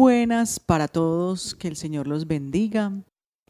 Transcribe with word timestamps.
buenas 0.00 0.58
para 0.58 0.88
todos, 0.88 1.54
que 1.54 1.68
el 1.68 1.76
Señor 1.76 2.06
los 2.06 2.26
bendiga. 2.26 2.90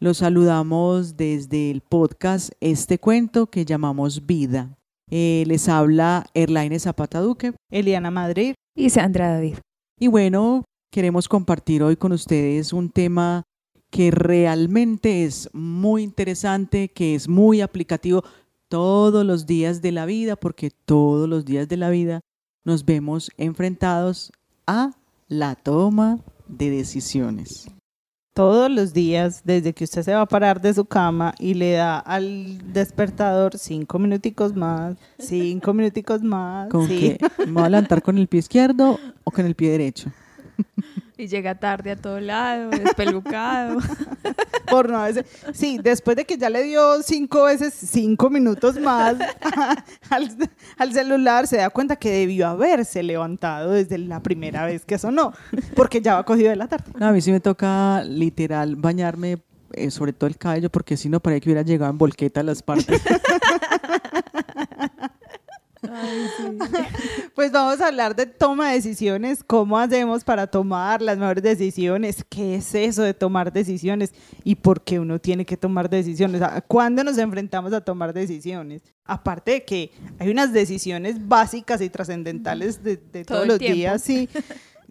Los 0.01 0.17
saludamos 0.17 1.17
desde 1.17 1.71
el 1.71 1.81
podcast 1.81 2.51
Este 2.59 2.99
Cuento 2.99 3.47
que 3.47 3.65
llamamos 3.65 4.27
Vida. 4.27 4.77
Eh, 5.13 5.45
les 5.47 5.69
habla 5.69 6.27
Erlaine 6.35 6.81
Zapata 6.81 7.21
Duque. 7.21 7.53
Eliana 7.71 8.11
Madrid. 8.11 8.55
Y 8.75 8.91
Sandra 8.91 9.33
David. 9.33 9.59
Y 9.97 10.09
bueno, 10.09 10.65
queremos 10.91 11.29
compartir 11.29 11.85
hoy 11.85 11.95
con 11.95 12.11
ustedes 12.11 12.73
un 12.73 12.91
tema 12.91 13.45
que 13.89 14.11
realmente 14.11 15.25
es 15.25 15.49
muy 15.53 16.03
interesante, 16.03 16.89
que 16.89 17.15
es 17.15 17.29
muy 17.29 17.61
aplicativo 17.61 18.25
todos 18.69 19.25
los 19.25 19.47
días 19.47 19.83
de 19.83 19.93
la 19.93 20.05
vida, 20.05 20.35
porque 20.35 20.73
todos 20.73 21.29
los 21.29 21.45
días 21.45 21.69
de 21.69 21.77
la 21.77 21.91
vida 21.91 22.19
nos 22.65 22.85
vemos 22.85 23.31
enfrentados 23.37 24.33
a 24.67 24.97
la 25.29 25.55
toma 25.55 26.19
de 26.51 26.71
decisiones. 26.71 27.71
Todos 28.33 28.71
los 28.71 28.93
días, 28.93 29.43
desde 29.45 29.73
que 29.73 29.85
usted 29.85 30.03
se 30.03 30.15
va 30.15 30.23
a 30.23 30.27
parar 30.27 30.61
de 30.61 30.73
su 30.73 30.85
cama 30.85 31.35
y 31.39 31.55
le 31.55 31.73
da 31.73 31.99
al 31.99 32.73
despertador 32.73 33.59
cinco 33.59 33.99
minuticos 33.99 34.55
más, 34.55 34.97
cinco 35.19 35.75
minuticos 35.75 36.23
más. 36.23 36.69
¿Con 36.71 36.89
¿Me 36.89 37.19
voy 37.49 37.65
a 37.65 37.69
levantar 37.69 38.03
con 38.03 38.19
el 38.19 38.29
pie 38.29 38.41
izquierdo 38.41 38.99
o 39.25 39.31
con 39.31 39.47
el 39.47 39.57
pie 39.57 39.71
derecho? 39.71 40.13
Y 41.21 41.29
llega 41.29 41.55
tarde 41.55 41.91
a 41.91 41.97
todo 41.97 42.19
lado, 42.19 42.71
despelucado. 42.71 43.79
Por 44.71 44.89
no 44.89 45.03
veces. 45.03 45.27
Sí, 45.53 45.79
después 45.83 46.17
de 46.17 46.25
que 46.25 46.39
ya 46.39 46.49
le 46.49 46.63
dio 46.63 47.03
cinco 47.03 47.45
veces, 47.45 47.75
cinco 47.75 48.31
minutos 48.31 48.81
más 48.81 49.17
al, 50.79 50.93
celular, 50.95 51.47
se 51.47 51.59
da 51.59 51.69
cuenta 51.69 51.97
que 51.97 52.11
debió 52.11 52.47
haberse 52.47 53.03
levantado 53.03 53.73
desde 53.73 53.99
la 53.99 54.23
primera 54.23 54.65
vez 54.65 54.87
que 54.87 54.97
sonó, 54.97 55.35
porque 55.75 56.01
ya 56.01 56.15
va 56.15 56.25
cogido 56.25 56.49
de 56.49 56.57
la 56.57 56.69
tarde. 56.69 56.91
a 56.99 57.13
mí 57.13 57.21
sí 57.21 57.33
me 57.33 57.41
toca 57.41 58.03
literal 58.03 58.77
bañarme 58.77 59.43
eh, 59.73 59.91
sobre 59.91 60.13
todo 60.13 60.27
el 60.27 60.37
cabello, 60.37 60.71
porque 60.71 60.97
si 60.97 61.09
no, 61.09 61.21
para 61.21 61.39
que 61.39 61.49
hubiera 61.49 61.63
llegado 61.63 61.93
en 61.93 61.99
volqueta 61.99 62.41
a 62.41 62.45
las 62.45 62.63
partes. 62.63 63.03
Pues 67.35 67.53
vamos 67.53 67.81
a 67.81 67.87
hablar 67.87 68.15
de 68.15 68.27
toma 68.27 68.69
de 68.69 68.75
decisiones, 68.75 69.43
cómo 69.45 69.79
hacemos 69.79 70.25
para 70.25 70.47
tomar 70.47 71.01
las 71.01 71.17
mejores 71.17 71.43
decisiones, 71.43 72.25
qué 72.29 72.57
es 72.57 72.75
eso 72.75 73.03
de 73.03 73.15
tomar 73.15 73.53
decisiones 73.53 74.13
y 74.45 74.57
por 74.57 74.83
qué 74.83 75.01
uno 75.01 75.19
tiene 75.19 75.45
que 75.45 75.57
tomar 75.57 75.89
decisiones, 75.89 76.43
cuándo 76.67 77.03
nos 77.05 77.19
enfrentamos 77.19 77.73
a 77.73 77.81
tomar 77.81 78.13
decisiones. 78.13 78.83
Aparte 79.05 79.53
de 79.53 79.65
que 79.65 79.91
hay 80.19 80.31
unas 80.31 80.53
decisiones 80.53 81.27
básicas 81.27 81.81
y 81.81 81.89
trascendentales 81.89 82.83
de, 82.83 82.97
todos 83.25 83.47
los 83.47 83.59
días, 83.59 84.03
sí. 84.03 84.29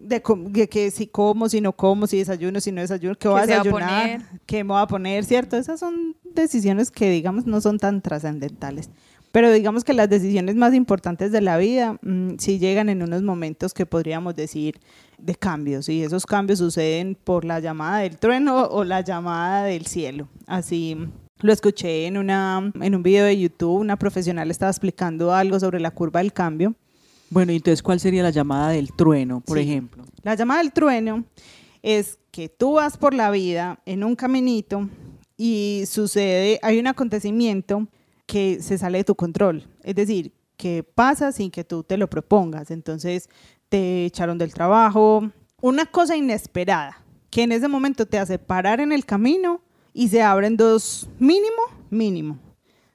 De, 0.00 0.22
que 0.70 0.90
si 0.90 1.06
como, 1.08 1.50
si 1.50 1.60
no 1.60 1.72
como, 1.72 2.06
si 2.06 2.16
desayuno, 2.16 2.58
si 2.62 2.72
no 2.72 2.80
desayuno, 2.80 3.14
qué 3.16 3.28
voy 3.28 3.40
a 3.42 3.46
desayunar, 3.46 4.22
qué 4.46 4.64
me 4.64 4.72
voy 4.72 4.80
a 4.80 4.86
poner, 4.86 5.26
¿cierto? 5.26 5.58
Esas 5.58 5.78
son 5.78 6.16
decisiones 6.24 6.90
que, 6.90 7.10
digamos, 7.10 7.44
no 7.44 7.60
son 7.60 7.78
tan 7.78 8.00
trascendentales. 8.00 8.88
Pero 9.32 9.52
digamos 9.52 9.84
que 9.84 9.94
las 9.94 10.10
decisiones 10.10 10.56
más 10.56 10.74
importantes 10.74 11.30
de 11.30 11.40
la 11.40 11.56
vida 11.56 11.98
mm, 12.02 12.36
sí 12.38 12.58
llegan 12.58 12.88
en 12.88 13.02
unos 13.02 13.22
momentos 13.22 13.72
que 13.72 13.86
podríamos 13.86 14.34
decir 14.34 14.80
de 15.18 15.34
cambios 15.34 15.88
y 15.88 16.02
esos 16.02 16.26
cambios 16.26 16.58
suceden 16.58 17.16
por 17.22 17.44
la 17.44 17.60
llamada 17.60 17.98
del 17.98 18.16
trueno 18.18 18.64
o 18.64 18.84
la 18.84 19.02
llamada 19.02 19.64
del 19.64 19.86
cielo. 19.86 20.28
Así 20.46 20.96
lo 21.38 21.52
escuché 21.52 22.06
en, 22.06 22.18
una, 22.18 22.72
en 22.80 22.94
un 22.94 23.02
video 23.02 23.24
de 23.24 23.38
YouTube, 23.38 23.80
una 23.80 23.96
profesional 23.96 24.50
estaba 24.50 24.70
explicando 24.70 25.32
algo 25.32 25.60
sobre 25.60 25.80
la 25.80 25.90
curva 25.90 26.20
del 26.20 26.32
cambio. 26.32 26.74
Bueno, 27.30 27.52
entonces, 27.52 27.82
¿cuál 27.82 28.00
sería 28.00 28.24
la 28.24 28.30
llamada 28.30 28.70
del 28.70 28.92
trueno, 28.92 29.40
por 29.40 29.58
ejemplo? 29.58 30.04
La 30.22 30.34
llamada 30.34 30.60
del 30.60 30.72
trueno 30.72 31.24
es 31.82 32.18
que 32.32 32.48
tú 32.48 32.74
vas 32.74 32.96
por 32.96 33.14
la 33.14 33.30
vida 33.30 33.80
en 33.86 34.02
un 34.02 34.16
caminito 34.16 34.88
y 35.36 35.84
sucede, 35.86 36.58
hay 36.62 36.78
un 36.78 36.88
acontecimiento 36.88 37.86
que 38.30 38.62
se 38.62 38.78
sale 38.78 38.98
de 38.98 39.04
tu 39.04 39.16
control. 39.16 39.66
Es 39.82 39.96
decir, 39.96 40.32
que 40.56 40.84
pasa 40.84 41.32
sin 41.32 41.50
que 41.50 41.64
tú 41.64 41.82
te 41.82 41.96
lo 41.96 42.08
propongas. 42.08 42.70
Entonces, 42.70 43.28
te 43.68 44.04
echaron 44.04 44.38
del 44.38 44.54
trabajo. 44.54 45.28
Una 45.60 45.84
cosa 45.84 46.16
inesperada 46.16 47.02
que 47.28 47.42
en 47.42 47.50
ese 47.50 47.66
momento 47.66 48.06
te 48.06 48.20
hace 48.20 48.38
parar 48.38 48.78
en 48.78 48.92
el 48.92 49.04
camino 49.04 49.62
y 49.92 50.06
se 50.06 50.22
abren 50.22 50.56
dos, 50.56 51.08
mínimo, 51.18 51.62
mínimo, 51.90 52.38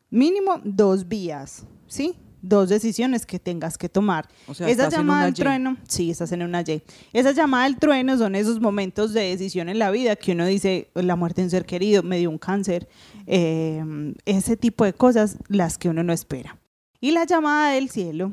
mínimo 0.09 0.62
dos 0.63 1.06
vías, 1.06 1.66
¿sí? 1.85 2.16
dos 2.47 2.69
decisiones 2.69 3.25
que 3.25 3.40
tengas 3.40 3.78
que 3.78 3.90
tomar. 3.90 4.28
O 4.47 4.53
sea, 4.53 4.69
Esa 4.69 4.90
llamada 4.90 5.25
del 5.25 5.34
trueno, 5.34 5.78
sí, 5.88 6.12
estás 6.12 6.31
en 6.31 6.44
una 6.44 6.62
Y. 6.62 6.81
Esa 7.12 7.31
llamada 7.31 7.66
del 7.66 7.78
trueno 7.78 8.18
son 8.18 8.35
esos 8.35 8.62
momentos 8.62 9.13
de 9.13 9.22
decisión 9.22 9.68
en 9.68 9.79
la 9.79 9.91
vida 9.91 10.16
que 10.16 10.34
uno 10.34 10.45
dice, 10.45 10.90
la 10.94 11.16
muerte 11.16 11.41
de 11.41 11.45
un 11.45 11.51
ser 11.51 11.66
querido, 11.66 12.03
me 12.03 12.18
dio 12.18 12.29
un 12.29 12.38
cáncer, 12.38 12.88
em, 13.25 14.13
ese 14.25 14.58
tipo 14.58 14.86
de 14.86 14.94
cosas, 14.94 15.38
las 15.47 15.78
que 15.78 15.90
uno 15.90 16.03
no 16.03 16.13
espera. 16.13 16.58
Y 17.00 17.12
la 17.12 17.25
llamada 17.25 17.72
del 17.72 17.90
cielo 17.90 18.31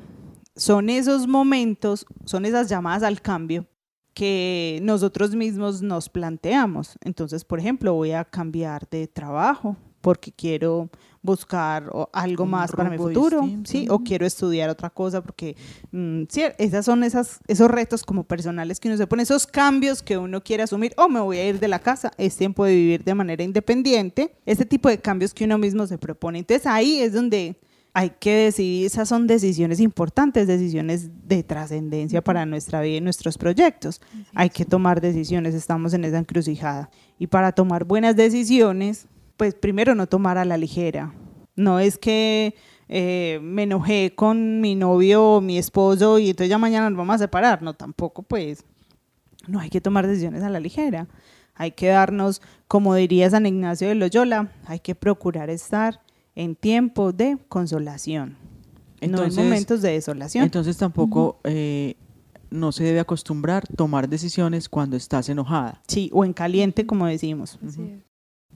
son 0.57 0.91
esos 0.91 1.27
momentos, 1.27 2.07
son 2.25 2.45
esas 2.45 2.69
llamadas 2.69 3.03
al 3.03 3.21
cambio 3.21 3.67
que 4.15 4.79
nosotros 4.83 5.35
mismos 5.35 5.83
nos 5.83 6.09
planteamos. 6.09 6.97
Entonces, 7.03 7.45
por 7.45 7.59
ejemplo, 7.59 7.95
voy 7.95 8.13
a 8.13 8.25
cambiar 8.25 8.89
de 8.89 9.07
trabajo 9.07 9.77
porque 10.01 10.33
quiero 10.33 10.91
buscar 11.23 11.91
algo 12.13 12.47
más 12.47 12.73
para 12.73 12.91
mi 12.91 12.99
futuro, 12.99 13.49
¿sí? 13.65 13.87
O 13.89 14.01
quiero 14.01 14.27
estudiar 14.27 14.69
otra 14.69 14.91
cosa 14.91 15.23
porque, 15.23 15.57
mm, 15.93 16.25
sí, 16.29 16.43
esas 16.59 16.85
son 16.85 17.05
esas, 17.05 17.39
esos 17.47 17.71
retos 17.71 18.03
como 18.03 18.25
personales 18.25 18.81
que 18.81 18.89
uno 18.89 18.97
se 18.97 19.07
pone, 19.07 19.23
esos 19.23 19.47
cambios 19.47 20.03
que 20.03 20.19
uno 20.19 20.43
quiere 20.43 20.65
asumir, 20.65 20.93
o 20.97 21.09
me 21.09 21.21
voy 21.21 21.39
a 21.39 21.49
ir 21.49 21.61
de 21.61 21.69
la 21.69 21.79
casa, 21.79 22.11
es 22.19 22.37
tiempo 22.37 22.65
de 22.65 22.75
vivir 22.75 23.05
de 23.05 23.15
manera 23.15 23.45
independiente, 23.45 24.35
ese 24.45 24.67
tipo 24.67 24.89
de 24.89 24.99
cambios 24.99 25.33
que 25.33 25.45
uno 25.45 25.59
mismo 25.59 25.87
se 25.87 25.97
propone. 25.97 26.41
Entonces 26.41 26.67
ahí 26.67 27.01
es 27.01 27.13
donde 27.13 27.57
hay 27.95 28.11
que 28.19 28.35
decidir, 28.35 28.87
esas 28.87 29.09
son 29.09 29.27
decisiones 29.27 29.79
importantes, 29.79 30.47
decisiones 30.47 31.11
de 31.29 31.43
trascendencia 31.43 32.23
para 32.23 32.47
nuestra 32.47 32.81
vida 32.81 32.97
y 32.97 33.01
nuestros 33.01 33.37
proyectos. 33.37 34.01
Hay 34.35 34.49
que 34.49 34.65
tomar 34.65 35.01
decisiones, 35.01 35.55
estamos 35.55 35.93
en 35.93 36.05
esa 36.05 36.19
encrucijada. 36.19 36.91
Y 37.19 37.27
para 37.27 37.53
tomar 37.53 37.85
buenas 37.85 38.17
decisiones, 38.17 39.07
pues 39.43 39.57
primero 39.57 39.97
no 39.97 40.07
tomar 40.07 40.39
a 40.39 40.45
la 40.45 40.57
ligera. 40.57 41.13
No 41.57 41.81
es 41.81 41.99
que 41.99 42.55
eh, 42.87 43.41
me 43.43 43.65
enojé 43.65 44.15
con 44.15 44.61
mi 44.61 44.77
novio 44.77 45.25
o 45.25 45.41
mi 45.41 45.59
esposo 45.59 46.21
y 46.21 46.31
entonces 46.31 46.49
ya 46.49 46.59
mañana 46.59 46.89
nos 46.89 46.97
vamos 46.97 47.17
a 47.17 47.19
separar. 47.19 47.61
No, 47.61 47.75
tampoco 47.75 48.23
pues. 48.23 48.65
No 49.49 49.59
hay 49.59 49.69
que 49.69 49.81
tomar 49.81 50.07
decisiones 50.07 50.45
a 50.45 50.49
la 50.49 50.61
ligera. 50.61 51.09
Hay 51.57 51.73
que 51.73 51.89
darnos, 51.89 52.41
como 52.69 52.95
diría 52.95 53.29
San 53.31 53.45
Ignacio 53.45 53.89
de 53.89 53.97
Loyola, 53.97 54.53
hay 54.65 54.79
que 54.79 54.95
procurar 54.95 55.51
estar 55.51 56.03
en 56.37 56.55
tiempo 56.55 57.11
de 57.13 57.37
consolación, 57.49 58.37
no 59.01 59.25
en 59.25 59.35
momentos 59.35 59.83
de 59.83 59.91
desolación. 59.91 60.45
Entonces 60.45 60.77
tampoco 60.77 61.41
eh, 61.43 61.97
no 62.49 62.71
se 62.71 62.85
debe 62.85 63.01
acostumbrar 63.01 63.67
tomar 63.67 64.09
decisiones 64.09 64.69
cuando 64.69 64.97
estás 64.97 65.29
enojada. 65.29 65.83
Sí, 65.89 66.11
o 66.13 66.25
en 66.25 66.33
caliente, 66.33 66.87
como 66.87 67.07
decimos. 67.07 67.59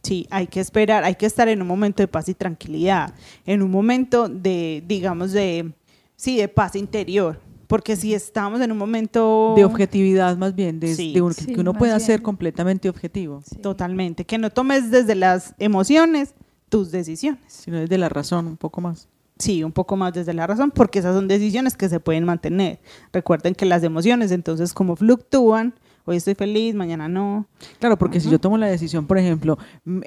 Sí, 0.07 0.29
hay 0.31 0.47
que 0.47 0.61
esperar, 0.61 1.03
hay 1.03 1.17
que 1.17 1.27
estar 1.27 1.49
en 1.49 1.61
un 1.61 1.67
momento 1.67 2.01
de 2.01 2.07
paz 2.07 2.29
y 2.29 2.35
tranquilidad, 2.35 3.13
en 3.45 3.61
un 3.61 3.73
momento 3.73 4.29
de, 4.29 4.85
digamos, 4.87 5.33
de, 5.33 5.73
sí, 6.15 6.37
de 6.37 6.47
paz 6.47 6.77
interior. 6.77 7.41
Porque 7.67 7.97
si 7.97 8.15
estamos 8.15 8.61
en 8.61 8.71
un 8.71 8.79
momento... 8.79 9.55
De 9.57 9.65
objetividad 9.65 10.37
más 10.37 10.55
bien, 10.55 10.79
de, 10.79 10.95
que 10.95 11.61
uno 11.61 11.73
pueda 11.75 11.99
ser 11.99 12.23
completamente 12.23 12.89
objetivo. 12.89 13.43
Totalmente, 13.61 14.25
que 14.25 14.39
no 14.39 14.51
tomes 14.51 14.93
desde 14.93 15.17
las 15.17 15.57
emociones 15.59 16.35
tus 16.69 16.93
decisiones. 16.93 17.43
Sino 17.49 17.81
desde 17.81 17.99
la 17.99 18.09
razón 18.09 18.47
un 18.47 18.57
poco 18.57 18.81
más. 18.81 19.09
Sí, 19.41 19.65
un 19.65 19.73
poco 19.73 19.97
más 19.97 20.15
desde 20.15 20.35
la 20.35 20.47
razón, 20.47 20.71
porque 20.71 21.01
esas 21.01 21.17
son 21.17 21.27
decisiones 21.27 21.77
que 21.77 21.89
se 21.89 21.99
pueden 21.99 22.23
mantener. 22.23 22.79
Recuerden 23.13 23.57
que 23.57 23.67
las 23.67 23.83
emociones, 23.83 24.31
entonces, 24.31 24.73
como 24.73 24.95
fluctúan, 24.95 25.75
hoy 26.07 26.17
estoy 26.17 26.35
feliz, 26.35 26.75
mañana 26.75 27.09
no. 27.09 27.47
Claro, 27.79 27.99
porque 27.99 28.21
si 28.21 28.31
yo 28.31 28.39
tomo 28.39 28.57
la 28.57 28.67
decisión, 28.67 29.07
por 29.07 29.19
ejemplo, 29.19 29.59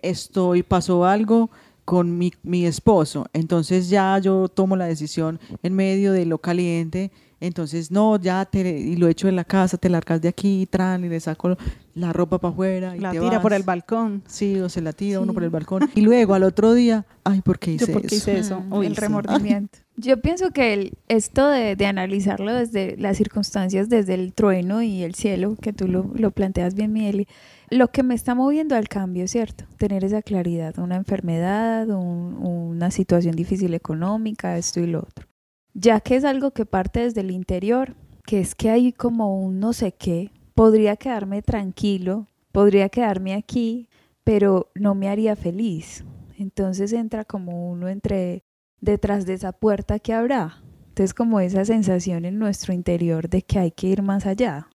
estoy, 0.01 0.63
pasó 0.63 1.05
algo 1.05 1.51
con 1.85 2.17
mi, 2.17 2.33
mi 2.41 2.65
esposo, 2.65 3.27
entonces 3.33 3.89
ya 3.89 4.17
yo 4.17 4.47
tomo 4.47 4.75
la 4.75 4.85
decisión 4.85 5.39
en 5.61 5.75
medio 5.75 6.11
de 6.11 6.25
lo 6.25 6.39
caliente 6.39 7.11
entonces, 7.41 7.89
no, 7.89 8.19
ya 8.19 8.45
te, 8.45 8.59
y 8.77 8.97
lo 8.97 9.07
echo 9.07 9.27
en 9.27 9.35
la 9.35 9.45
casa, 9.45 9.77
te 9.77 9.89
largas 9.89 10.21
de 10.21 10.27
aquí, 10.27 10.67
tran, 10.69 11.05
y 11.05 11.09
le 11.09 11.19
saco 11.19 11.57
la 11.95 12.11
ropa 12.11 12.37
para 12.37 12.51
afuera. 12.51 12.97
Y 12.97 12.99
la 12.99 13.11
tira 13.11 13.41
por 13.41 13.53
el 13.53 13.63
balcón. 13.63 14.23
Sí, 14.27 14.59
o 14.59 14.67
se 14.67 14.81
la 14.81 14.91
tira 14.91 15.21
uno 15.21 15.33
por 15.33 15.43
el 15.43 15.49
balcón. 15.49 15.89
Y 15.95 16.01
luego 16.01 16.33
al 16.33 16.43
otro 16.43 16.73
día, 16.73 17.05
ay, 17.23 17.41
¿por 17.41 17.57
qué 17.57 17.71
hice 17.73 17.87
Yo, 17.87 17.93
¿por 17.93 18.01
qué 18.01 18.15
hice 18.15 18.39
eso? 18.39 18.61
el 18.83 18.95
remordimiento. 18.95 19.79
Yo 19.99 20.21
pienso 20.21 20.51
que 20.51 20.73
el, 20.73 20.97
esto 21.07 21.47
de, 21.47 21.85
analizarlo 21.85 22.53
desde 22.53 22.95
las 22.97 23.17
circunstancias, 23.17 23.89
desde 23.89 24.13
el 24.13 24.33
trueno 24.33 24.81
y 24.81 25.03
el 25.03 25.15
cielo, 25.15 25.57
que 25.61 25.73
tú 25.73 25.87
lo, 25.87 26.09
lo 26.13 26.31
planteas 26.31 26.73
bien, 26.73 26.93
Mieli, 26.93 27.27
lo 27.69 27.89
que 27.89 28.03
me 28.03 28.15
está 28.15 28.33
moviendo 28.33 28.75
al 28.75 28.87
cambio, 28.87 29.27
¿cierto? 29.27 29.65
Tener 29.77 30.03
esa 30.05 30.21
claridad, 30.21 30.79
una 30.79 30.95
enfermedad, 30.95 31.87
una 31.89 32.91
situación 32.91 33.35
difícil 33.35 33.73
económica, 33.73 34.57
esto 34.57 34.79
y 34.79 34.87
lo 34.87 34.99
otro 34.99 35.29
ya 35.73 36.01
que 36.01 36.15
es 36.15 36.25
algo 36.25 36.51
que 36.51 36.65
parte 36.65 37.01
desde 37.01 37.21
el 37.21 37.31
interior, 37.31 37.95
que 38.25 38.39
es 38.39 38.55
que 38.55 38.69
hay 38.69 38.91
como 38.91 39.39
un 39.39 39.59
no 39.59 39.73
sé 39.73 39.93
qué 39.93 40.31
podría 40.53 40.97
quedarme 40.97 41.41
tranquilo, 41.41 42.27
podría 42.51 42.89
quedarme 42.89 43.33
aquí, 43.33 43.87
pero 44.23 44.71
no 44.75 44.95
me 44.95 45.09
haría 45.09 45.35
feliz. 45.35 46.03
Entonces 46.37 46.93
entra 46.93 47.23
como 47.25 47.69
uno 47.69 47.87
entre 47.87 48.43
detrás 48.81 49.25
de 49.25 49.33
esa 49.33 49.51
puerta 49.51 49.99
que 49.99 50.13
habrá. 50.13 50.61
Entonces 50.89 51.13
como 51.13 51.39
esa 51.39 51.65
sensación 51.65 52.25
en 52.25 52.39
nuestro 52.39 52.73
interior 52.73 53.29
de 53.29 53.41
que 53.41 53.59
hay 53.59 53.71
que 53.71 53.87
ir 53.87 54.01
más 54.01 54.25
allá 54.25 54.69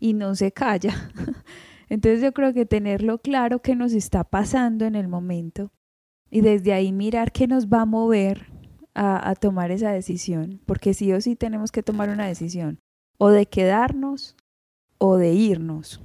y 0.00 0.14
no 0.14 0.34
se 0.34 0.52
calla. 0.52 1.10
Entonces 1.88 2.20
yo 2.20 2.32
creo 2.32 2.52
que 2.52 2.66
tenerlo 2.66 3.18
claro 3.18 3.60
que 3.60 3.74
nos 3.74 3.92
está 3.92 4.24
pasando 4.24 4.84
en 4.84 4.94
el 4.94 5.08
momento 5.08 5.70
y 6.30 6.42
desde 6.42 6.72
ahí 6.72 6.92
mirar 6.92 7.32
qué 7.32 7.46
nos 7.46 7.68
va 7.68 7.82
a 7.82 7.86
mover 7.86 8.46
a, 8.94 9.36
tomar 9.36 9.70
esa 9.70 9.92
decisión, 9.92 10.60
porque 10.66 10.92
sí 10.92 11.12
o 11.12 11.20
sí 11.20 11.36
tenemos 11.36 11.70
que 11.70 11.84
tomar 11.84 12.08
una 12.08 12.26
decisión, 12.26 12.80
o 13.16 13.28
de 13.28 13.46
quedarnos 13.46 14.34
o 14.98 15.16
de 15.16 15.32
irnos, 15.34 16.02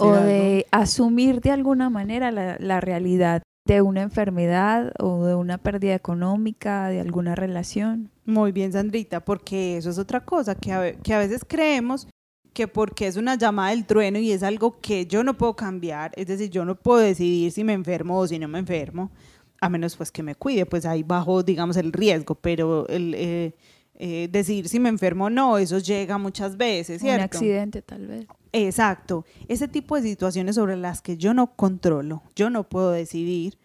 o 0.00 0.12
de 0.12 0.66
asumir 0.70 1.40
de 1.40 1.50
alguna 1.50 1.88
manera 1.88 2.30
la, 2.30 2.58
la 2.60 2.82
realidad 2.82 3.42
de 3.64 3.80
una 3.80 4.02
enfermedad 4.02 4.92
o 4.98 5.24
de 5.24 5.34
una 5.34 5.58
pérdida 5.58 5.94
económica, 5.94 6.88
de 6.88 7.00
alguna 7.00 7.34
relación. 7.34 8.10
Muy 8.26 8.52
bien, 8.52 8.72
Sandrita, 8.72 9.24
porque 9.24 9.78
eso 9.78 9.90
es 9.90 9.98
otra 9.98 10.24
cosa, 10.24 10.54
que 10.54 10.72
a, 10.72 10.92
que 10.94 11.14
a 11.14 11.18
veces 11.18 11.44
creemos 11.46 12.06
que 12.52 12.68
porque 12.68 13.06
es 13.06 13.16
una 13.16 13.36
llamada 13.36 13.70
del 13.70 13.86
trueno 13.86 14.18
y 14.18 14.30
es 14.30 14.42
algo 14.42 14.80
que 14.80 15.06
yo 15.06 15.24
no 15.24 15.34
puedo 15.34 15.56
cambiar, 15.56 16.12
es 16.14 16.26
decir, 16.26 16.50
yo 16.50 16.64
no 16.64 16.76
puedo 16.76 17.00
decidir 17.00 17.50
si 17.50 17.64
me 17.64 17.72
enfermo 17.72 18.18
o 18.18 18.26
si 18.26 18.38
no 18.38 18.48
me 18.48 18.60
enfermo, 18.60 19.10
a 19.60 19.68
menos 19.68 19.96
pues 19.96 20.12
que 20.12 20.22
me 20.22 20.34
cuide, 20.34 20.66
pues 20.66 20.86
ahí 20.86 21.02
bajo, 21.02 21.42
digamos, 21.42 21.76
el 21.76 21.92
riesgo, 21.92 22.34
pero 22.34 22.86
el... 22.88 23.14
Eh, 23.14 23.54
eh, 23.96 24.28
decidir 24.30 24.68
si 24.68 24.80
me 24.80 24.88
enfermo 24.88 25.26
o 25.26 25.30
no, 25.30 25.58
eso 25.58 25.78
llega 25.78 26.18
muchas 26.18 26.56
veces, 26.56 27.00
¿cierto? 27.00 27.18
Un 27.18 27.24
accidente 27.24 27.82
tal 27.82 28.06
vez. 28.06 28.26
Exacto. 28.52 29.24
Ese 29.48 29.68
tipo 29.68 29.96
de 29.96 30.02
situaciones 30.02 30.56
sobre 30.56 30.76
las 30.76 31.00
que 31.00 31.16
yo 31.16 31.34
no 31.34 31.54
controlo, 31.54 32.22
yo 32.34 32.50
no 32.50 32.68
puedo 32.68 32.90
decidir, 32.90 33.58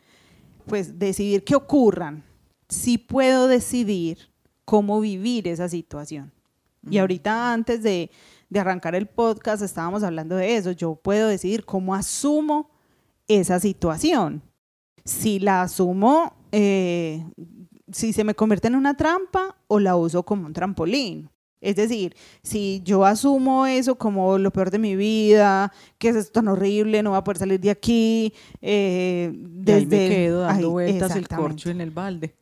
pues 0.66 1.00
decidir 1.00 1.44
que 1.44 1.56
ocurran. 1.56 2.24
Sí 2.68 2.98
puedo 2.98 3.48
decidir 3.48 4.30
cómo 4.66 5.00
vivir 5.00 5.48
esa 5.48 5.68
situación. 5.68 6.32
Y 6.90 7.00
ahorita 7.00 7.52
antes 7.52 7.84
de, 7.84 8.10
de 8.50 8.60
arrancar 8.60 8.96
el 8.96 9.08
podcast 9.08 9.62
estábamos 9.64 10.04
hablando 10.04 10.36
de 10.36 10.56
eso. 10.56 10.72
Yo 10.72 10.96
puedo 10.96 11.28
decidir 11.28 11.66
cómo 11.66 11.96
asumo 11.96 12.70
esa 13.28 13.60
situación. 13.60 14.42
Si 15.06 15.40
la 15.40 15.64
asumo, 15.64 16.34
eh, 16.52 17.26
si 17.92 18.14
se 18.14 18.24
me 18.24 18.36
convierte 18.36 18.68
en 18.68 18.76
una 18.76 18.96
trampa 18.96 19.56
o 19.68 19.80
la 19.80 19.96
uso 19.96 20.24
como 20.24 20.46
un 20.46 20.54
trampolín. 20.54 21.30
Es 21.62 21.76
decir, 21.76 22.16
si 22.42 22.82
yo 22.86 23.06
asumo 23.06 23.66
eso 23.66 23.96
como 23.96 24.38
lo 24.38 24.52
peor 24.52 24.72
de 24.72 24.80
mi 24.80 24.96
vida, 24.96 25.74
que 25.98 26.10
es 26.10 26.16
esto 26.16 26.34
tan 26.34 26.48
horrible, 26.48 27.04
no 27.04 27.10
voy 27.10 27.20
a 27.20 27.24
poder 27.24 27.38
salir 27.38 27.60
de 27.60 27.70
aquí, 27.70 28.34
eh, 28.62 29.32
desde 29.34 29.74
ahí 29.74 29.86
me 29.86 30.16
quedo 30.16 30.40
dando 30.42 30.70
vueltas 30.72 31.16
el 31.16 31.28
corcho 31.28 31.70
en 31.70 31.82
el 31.82 31.92
balde. 31.92 32.34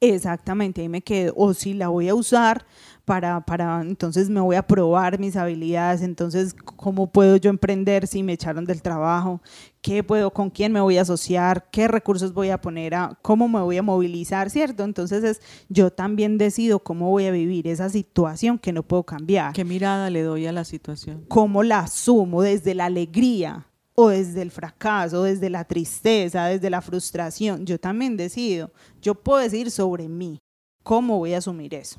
Exactamente, 0.00 0.82
ahí 0.82 0.88
me 0.88 1.02
quedo. 1.02 1.32
O 1.36 1.54
si 1.54 1.72
la 1.74 1.88
voy 1.88 2.08
a 2.08 2.14
usar 2.14 2.66
para, 3.08 3.40
para, 3.40 3.80
entonces 3.80 4.28
me 4.28 4.38
voy 4.38 4.54
a 4.54 4.62
probar 4.62 5.18
mis 5.18 5.34
habilidades, 5.34 6.02
entonces 6.02 6.54
cómo 6.76 7.10
puedo 7.10 7.36
yo 7.36 7.48
emprender 7.48 8.06
si 8.06 8.22
me 8.22 8.34
echaron 8.34 8.66
del 8.66 8.82
trabajo, 8.82 9.40
qué 9.80 10.04
puedo, 10.04 10.30
con 10.30 10.50
quién 10.50 10.72
me 10.72 10.80
voy 10.82 10.98
a 10.98 11.02
asociar, 11.02 11.70
qué 11.70 11.88
recursos 11.88 12.34
voy 12.34 12.50
a 12.50 12.60
poner, 12.60 12.94
a, 12.94 13.18
cómo 13.22 13.48
me 13.48 13.60
voy 13.60 13.78
a 13.78 13.82
movilizar, 13.82 14.50
¿cierto? 14.50 14.84
Entonces 14.84 15.24
es, 15.24 15.40
yo 15.70 15.90
también 15.90 16.36
decido 16.36 16.80
cómo 16.80 17.08
voy 17.08 17.24
a 17.24 17.30
vivir 17.30 17.66
esa 17.66 17.88
situación 17.88 18.58
que 18.58 18.74
no 18.74 18.82
puedo 18.82 19.04
cambiar. 19.04 19.54
¿Qué 19.54 19.64
mirada 19.64 20.10
le 20.10 20.20
doy 20.20 20.46
a 20.46 20.52
la 20.52 20.64
situación? 20.64 21.24
¿Cómo 21.28 21.62
la 21.62 21.78
asumo 21.78 22.42
desde 22.42 22.74
la 22.74 22.84
alegría? 22.84 23.64
o 24.00 24.10
desde 24.10 24.42
el 24.42 24.52
fracaso, 24.52 25.24
desde 25.24 25.50
la 25.50 25.64
tristeza, 25.64 26.46
desde 26.46 26.70
la 26.70 26.80
frustración. 26.80 27.66
Yo 27.66 27.80
también 27.80 28.16
decido. 28.16 28.70
Yo 29.02 29.16
puedo 29.16 29.40
decidir 29.40 29.72
sobre 29.72 30.08
mí. 30.08 30.38
¿Cómo 30.84 31.18
voy 31.18 31.34
a 31.34 31.38
asumir 31.38 31.74
eso? 31.74 31.98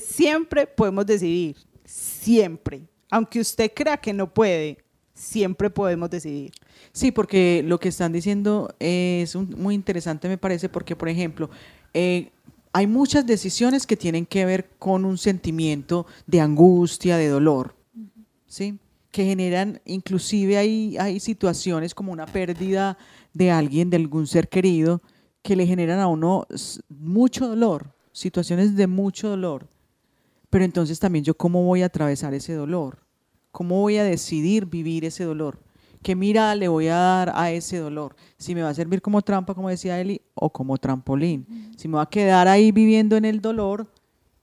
Siempre 0.00 0.66
podemos 0.66 1.06
decidir. 1.06 1.56
Siempre. 1.84 2.82
Aunque 3.10 3.40
usted 3.40 3.70
crea 3.74 3.96
que 3.96 4.12
no 4.12 4.32
puede, 4.32 4.78
siempre 5.14 5.70
podemos 5.70 6.08
decidir. 6.08 6.52
Sí, 6.92 7.12
porque 7.12 7.62
lo 7.66 7.78
que 7.78 7.88
están 7.88 8.12
diciendo 8.12 8.74
es 8.78 9.34
muy 9.36 9.74
interesante, 9.74 10.28
me 10.28 10.38
parece, 10.38 10.68
porque, 10.68 10.96
por 10.96 11.08
ejemplo, 11.08 11.50
eh, 11.92 12.30
hay 12.72 12.86
muchas 12.86 13.26
decisiones 13.26 13.86
que 13.86 13.96
tienen 13.96 14.24
que 14.24 14.44
ver 14.46 14.70
con 14.78 15.04
un 15.04 15.18
sentimiento 15.18 16.06
de 16.26 16.40
angustia, 16.40 17.16
de 17.16 17.28
dolor. 17.28 17.74
¿Sí? 18.46 18.78
que 19.12 19.26
generan, 19.26 19.80
inclusive 19.84 20.56
hay, 20.56 20.96
hay 20.98 21.20
situaciones 21.20 21.94
como 21.94 22.12
una 22.12 22.26
pérdida 22.26 22.96
de 23.34 23.50
alguien, 23.50 23.90
de 23.90 23.98
algún 23.98 24.26
ser 24.26 24.48
querido, 24.48 25.02
que 25.42 25.54
le 25.54 25.66
generan 25.66 26.00
a 26.00 26.08
uno 26.08 26.46
mucho 26.88 27.46
dolor, 27.46 27.94
situaciones 28.12 28.76
de 28.76 28.86
mucho 28.86 29.28
dolor. 29.28 29.68
Pero 30.50 30.64
entonces 30.64 31.00
también 31.00 31.24
yo 31.24 31.34
cómo 31.34 31.64
voy 31.64 31.82
a 31.82 31.86
atravesar 31.86 32.34
ese 32.34 32.52
dolor, 32.52 32.98
cómo 33.50 33.80
voy 33.80 33.96
a 33.96 34.04
decidir 34.04 34.66
vivir 34.66 35.04
ese 35.04 35.24
dolor, 35.24 35.58
qué 36.02 36.14
mirada 36.14 36.54
le 36.54 36.68
voy 36.68 36.88
a 36.88 36.96
dar 36.96 37.32
a 37.34 37.50
ese 37.50 37.78
dolor, 37.78 38.16
si 38.36 38.54
me 38.54 38.62
va 38.62 38.68
a 38.68 38.74
servir 38.74 39.00
como 39.00 39.22
trampa, 39.22 39.54
como 39.54 39.70
decía 39.70 40.00
Eli, 40.00 40.20
o 40.34 40.50
como 40.50 40.76
trampolín, 40.76 41.70
si 41.76 41.88
me 41.88 41.96
va 41.96 42.02
a 42.02 42.10
quedar 42.10 42.48
ahí 42.48 42.70
viviendo 42.70 43.16
en 43.16 43.24
el 43.24 43.40
dolor 43.40 43.86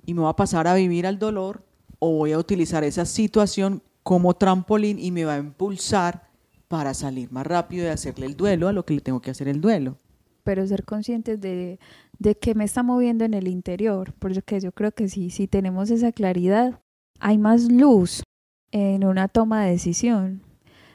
y 0.06 0.14
me 0.14 0.22
va 0.22 0.30
a 0.30 0.36
pasar 0.36 0.68
a 0.68 0.74
vivir 0.74 1.06
al 1.06 1.20
dolor, 1.20 1.64
o 2.00 2.14
voy 2.14 2.32
a 2.32 2.40
utilizar 2.40 2.84
esa 2.84 3.06
situación 3.06 3.84
como 4.02 4.34
trampolín 4.34 4.98
y 4.98 5.12
me 5.12 5.26
va 5.26 5.36
a 5.36 5.40
impulsar 5.40 6.30
para 6.68 6.94
salir 6.94 7.32
más 7.32 7.46
rápido 7.46 7.86
y 7.86 7.90
hacerle 7.90 8.26
el 8.26 8.38
duelo 8.38 8.68
a 8.68 8.74
lo 8.74 8.86
que 8.86 8.94
le 8.94 9.02
tengo 9.02 9.20
que 9.22 9.32
hacer 9.32 9.48
el 9.48 9.60
duelo. 9.60 9.98
Pero 10.44 10.66
ser 10.66 10.86
conscientes 10.86 11.42
de, 11.42 11.80
de 12.20 12.36
que 12.36 12.54
me 12.54 12.66
está 12.66 12.84
moviendo 12.84 13.24
en 13.26 13.34
el 13.34 13.48
interior, 13.48 14.14
porque 14.20 14.60
yo 14.60 14.72
creo 14.74 14.92
que 14.92 15.08
sí, 15.08 15.30
si 15.30 15.48
tenemos 15.48 15.90
esa 15.90 16.12
claridad, 16.12 16.82
hay 17.20 17.38
más 17.38 17.72
luz 17.72 18.24
en 18.72 19.06
una 19.06 19.28
toma 19.30 19.64
de 19.64 19.72
decisión. 19.72 20.44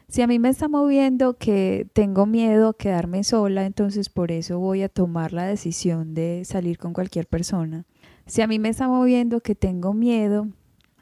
Si 0.06 0.20
a 0.20 0.26
mí 0.26 0.38
me 0.38 0.50
está 0.50 0.68
moviendo 0.68 1.38
que 1.38 1.88
tengo 1.94 2.26
miedo 2.26 2.68
a 2.68 2.76
quedarme 2.76 3.24
sola, 3.24 3.64
entonces 3.64 4.10
por 4.10 4.30
eso 4.30 4.58
voy 4.58 4.82
a 4.82 4.90
tomar 4.90 5.32
la 5.32 5.46
decisión 5.46 6.14
de 6.14 6.44
salir 6.44 6.78
con 6.78 6.92
cualquier 6.92 7.26
persona. 7.26 7.86
Si 8.26 8.42
a 8.42 8.46
mí 8.46 8.58
me 8.58 8.68
está 8.68 8.86
moviendo 8.86 9.40
que 9.40 9.54
tengo 9.54 9.94
miedo 9.94 10.48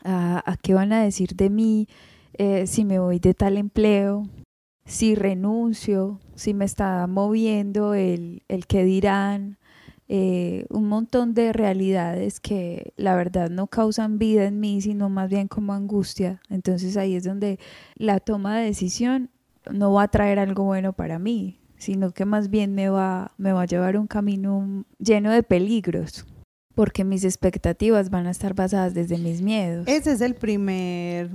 a, 0.04 0.56
qué 0.62 0.74
van 0.74 0.92
a 0.92 1.02
decir 1.02 1.34
de 1.34 1.50
mí, 1.50 1.88
eh, 2.34 2.66
si 2.66 2.84
me 2.84 3.00
voy 3.00 3.18
de 3.18 3.34
tal 3.34 3.56
empleo, 3.56 4.28
si 4.84 5.14
renuncio, 5.14 6.20
si 6.34 6.54
me 6.54 6.64
está 6.64 7.06
moviendo 7.06 7.94
el, 7.94 8.44
el 8.48 8.66
que 8.66 8.84
dirán, 8.84 9.58
eh, 10.14 10.66
un 10.68 10.88
montón 10.88 11.32
de 11.32 11.54
realidades 11.54 12.38
que 12.38 12.92
la 12.98 13.16
verdad 13.16 13.48
no 13.48 13.66
causan 13.66 14.18
vida 14.18 14.44
en 14.44 14.60
mí, 14.60 14.82
sino 14.82 15.08
más 15.08 15.30
bien 15.30 15.48
como 15.48 15.72
angustia. 15.72 16.42
Entonces 16.50 16.98
ahí 16.98 17.16
es 17.16 17.24
donde 17.24 17.58
la 17.96 18.20
toma 18.20 18.58
de 18.58 18.66
decisión 18.66 19.30
no 19.70 19.90
va 19.90 20.02
a 20.02 20.08
traer 20.08 20.38
algo 20.38 20.64
bueno 20.64 20.92
para 20.92 21.18
mí, 21.18 21.60
sino 21.78 22.10
que 22.10 22.26
más 22.26 22.50
bien 22.50 22.74
me 22.74 22.90
va, 22.90 23.32
me 23.38 23.54
va 23.54 23.62
a 23.62 23.64
llevar 23.64 23.96
un 23.96 24.06
camino 24.06 24.84
lleno 24.98 25.30
de 25.30 25.42
peligros 25.42 26.26
porque 26.74 27.04
mis 27.04 27.24
expectativas 27.24 28.10
van 28.10 28.26
a 28.26 28.32
estar 28.32 28.52
basadas 28.52 28.92
desde 28.92 29.16
mis 29.16 29.40
miedos. 29.40 29.88
Ese 29.88 30.12
es 30.12 30.20
el 30.20 30.34
primer, 30.34 31.30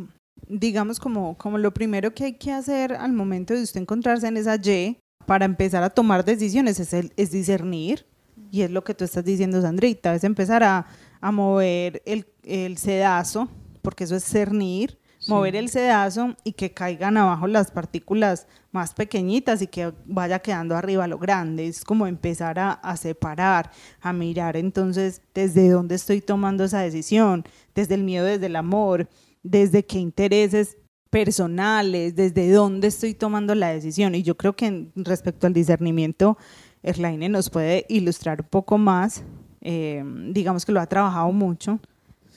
digamos 0.47 0.99
como, 0.99 1.35
como 1.39 1.57
lo 1.57 1.73
primero 1.73 2.13
que 2.13 2.25
hay 2.25 2.33
que 2.33 2.51
hacer 2.51 2.93
al 2.93 3.13
momento 3.13 3.55
de 3.55 3.63
usted 3.63 3.81
encontrarse 3.81 4.27
en 4.27 4.37
esa 4.37 4.55
Y 4.57 4.99
para 5.25 5.45
empezar 5.45 5.81
a 5.81 5.89
tomar 5.89 6.23
decisiones, 6.23 6.79
es, 6.79 6.93
el, 6.93 7.11
es 7.17 7.31
discernir, 7.31 8.05
y 8.51 8.61
es 8.61 8.71
lo 8.71 8.83
que 8.83 8.93
tú 8.93 9.03
estás 9.03 9.23
diciendo, 9.23 9.61
Sandrita, 9.61 10.13
es 10.15 10.23
empezar 10.23 10.63
a, 10.63 10.87
a 11.21 11.31
mover 11.31 12.01
el, 12.05 12.27
el 12.43 12.77
sedazo, 12.77 13.49
porque 13.81 14.03
eso 14.03 14.15
es 14.15 14.23
cernir, 14.23 14.97
mover 15.27 15.55
el 15.55 15.69
sedazo 15.69 16.35
y 16.43 16.53
que 16.53 16.71
caigan 16.73 17.17
abajo 17.17 17.47
las 17.47 17.71
partículas 17.71 18.47
más 18.71 18.93
pequeñitas 18.93 19.61
y 19.61 19.67
que 19.67 19.91
vaya 20.05 20.39
quedando 20.39 20.75
arriba 20.75 21.07
lo 21.07 21.17
grande. 21.17 21.67
Es 21.67 21.83
como 21.83 22.07
empezar 22.07 22.59
a, 22.59 22.71
a, 22.71 22.97
separar, 22.97 23.71
a 24.01 24.13
mirar 24.13 24.55
entonces 24.57 25.21
desde 25.33 25.69
dónde 25.69 25.95
estoy 25.95 26.21
tomando 26.21 26.63
esa 26.63 26.79
decisión, 26.79 27.43
desde 27.73 27.95
el 27.95 28.03
miedo, 28.03 28.25
desde 28.25 28.45
el 28.45 28.55
amor, 28.55 29.09
desde 29.43 29.85
qué 29.85 29.99
intereses 29.99 30.77
personales, 31.09 32.15
desde 32.15 32.51
dónde 32.51 32.87
estoy 32.87 33.13
tomando 33.13 33.55
la 33.55 33.69
decisión. 33.69 34.15
Y 34.15 34.23
yo 34.23 34.37
creo 34.37 34.55
que 34.55 34.89
respecto 34.95 35.47
al 35.47 35.53
discernimiento, 35.53 36.37
Erlaine 36.83 37.29
nos 37.29 37.49
puede 37.49 37.85
ilustrar 37.89 38.41
un 38.41 38.47
poco 38.47 38.77
más. 38.77 39.23
Eh, 39.61 40.03
digamos 40.31 40.65
que 40.65 40.71
lo 40.71 40.79
ha 40.79 40.87
trabajado 40.87 41.31
mucho. 41.31 41.79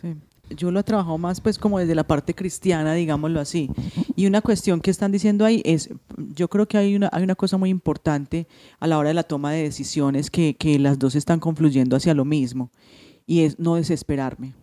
Sí 0.00 0.16
yo 0.50 0.70
lo 0.70 0.80
he 0.80 0.82
trabajado 0.82 1.18
más 1.18 1.40
pues 1.40 1.58
como 1.58 1.78
desde 1.78 1.94
la 1.94 2.04
parte 2.04 2.34
cristiana, 2.34 2.94
digámoslo 2.94 3.40
así. 3.40 3.70
Y 4.16 4.26
una 4.26 4.40
cuestión 4.40 4.80
que 4.80 4.90
están 4.90 5.12
diciendo 5.12 5.44
ahí 5.44 5.62
es, 5.64 5.90
yo 6.16 6.48
creo 6.48 6.66
que 6.66 6.78
hay 6.78 6.96
una, 6.96 7.08
hay 7.12 7.22
una 7.22 7.34
cosa 7.34 7.56
muy 7.56 7.70
importante 7.70 8.46
a 8.78 8.86
la 8.86 8.98
hora 8.98 9.08
de 9.08 9.14
la 9.14 9.22
toma 9.22 9.52
de 9.52 9.62
decisiones 9.62 10.30
que, 10.30 10.56
que 10.56 10.78
las 10.78 10.98
dos 10.98 11.14
están 11.14 11.40
confluyendo 11.40 11.96
hacia 11.96 12.14
lo 12.14 12.24
mismo 12.24 12.70
y 13.26 13.40
es 13.40 13.58
no 13.58 13.76
desesperarme, 13.76 14.54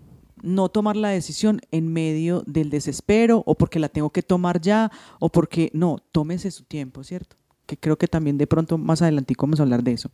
no 0.42 0.70
tomar 0.70 0.96
la 0.96 1.10
decisión 1.10 1.62
en 1.72 1.92
medio 1.92 2.44
del 2.46 2.70
desespero 2.70 3.44
o 3.46 3.56
porque 3.56 3.80
la 3.80 3.90
tengo 3.90 4.10
que 4.10 4.24
tomar 4.24 4.62
ya 4.62 4.92
o 5.20 5.30
porque 5.30 5.72
no, 5.74 5.98
tómese 6.12 6.52
su 6.52 6.64
tiempo, 6.64 7.04
¿cierto? 7.04 7.38
Que 7.68 7.78
creo 7.78 7.98
que 7.98 8.08
también 8.08 8.40
de 8.40 8.48
pronto 8.48 8.80
más 8.80 9.04
adelante 9.04 9.36
vamos 9.38 9.60
a 9.60 9.64
hablar 9.64 9.84
de 9.84 9.92
eso. 9.92 10.10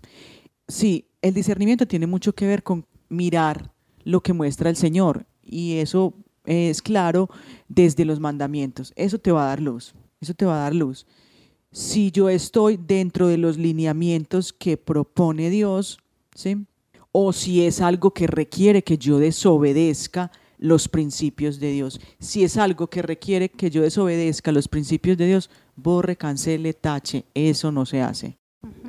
Sí, 0.67 1.07
el 1.21 1.33
discernimiento 1.33 1.87
tiene 1.87 2.07
mucho 2.07 2.33
que 2.33 2.45
ver 2.45 2.63
con 2.63 2.85
mirar 3.07 3.71
lo 4.03 4.21
que 4.21 4.33
muestra 4.33 4.69
el 4.69 4.75
Señor 4.75 5.25
y 5.41 5.77
eso 5.77 6.13
es 6.45 6.81
claro 6.81 7.29
desde 7.69 8.03
los 8.03 8.19
mandamientos. 8.19 8.91
Eso 8.97 9.19
te 9.19 9.31
va 9.31 9.45
a 9.45 9.47
dar 9.47 9.61
luz, 9.61 9.95
eso 10.19 10.33
te 10.33 10.45
va 10.45 10.55
a 10.55 10.63
dar 10.63 10.75
luz. 10.75 11.07
Si 11.71 12.11
yo 12.11 12.27
estoy 12.27 12.77
dentro 12.77 13.27
de 13.27 13.37
los 13.37 13.57
lineamientos 13.57 14.51
que 14.51 14.75
propone 14.75 15.49
Dios, 15.49 15.99
¿sí? 16.35 16.65
o 17.13 17.31
si 17.31 17.65
es 17.65 17.79
algo 17.79 18.11
que 18.11 18.27
requiere 18.27 18.83
que 18.83 18.97
yo 18.97 19.19
desobedezca 19.19 20.31
los 20.57 20.89
principios 20.89 21.59
de 21.59 21.71
Dios. 21.71 22.01
Si 22.19 22.43
es 22.43 22.57
algo 22.57 22.87
que 22.87 23.01
requiere 23.01 23.49
que 23.49 23.69
yo 23.69 23.83
desobedezca 23.83 24.51
los 24.51 24.67
principios 24.67 25.17
de 25.17 25.27
Dios, 25.27 25.49
borre, 25.75 26.15
cancele, 26.15 26.73
tache. 26.73 27.25
Eso 27.33 27.71
no 27.71 27.85
se 27.85 28.01
hace. 28.01 28.37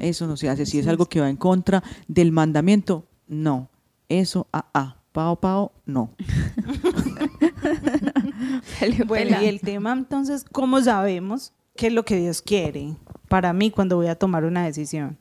Eso 0.01 0.27
no 0.27 0.37
se 0.37 0.49
hace. 0.49 0.67
Si 0.67 0.79
es 0.79 0.87
algo 0.87 1.07
que 1.07 1.21
va 1.21 1.29
en 1.29 1.37
contra 1.37 1.83
del 2.09 2.33
mandamiento, 2.33 3.07
no. 3.27 3.69
Eso, 4.09 4.47
ah, 4.53 4.67
ah. 4.75 4.97
Pao, 5.15 5.37
pao, 5.37 5.73
no. 5.87 6.11
bueno, 9.07 9.41
y 9.41 9.45
el 9.45 9.61
tema 9.61 9.93
entonces, 9.93 10.45
¿cómo 10.51 10.81
sabemos 10.81 11.53
qué 11.77 11.87
es 11.87 11.93
lo 11.93 12.05
que 12.05 12.17
Dios 12.17 12.43
quiere 12.43 12.97
para 13.29 13.53
mí 13.53 13.71
cuando 13.71 13.95
voy 13.95 14.09
a 14.09 14.17
tomar 14.17 14.45
una 14.45 14.65
decisión? 14.65 15.17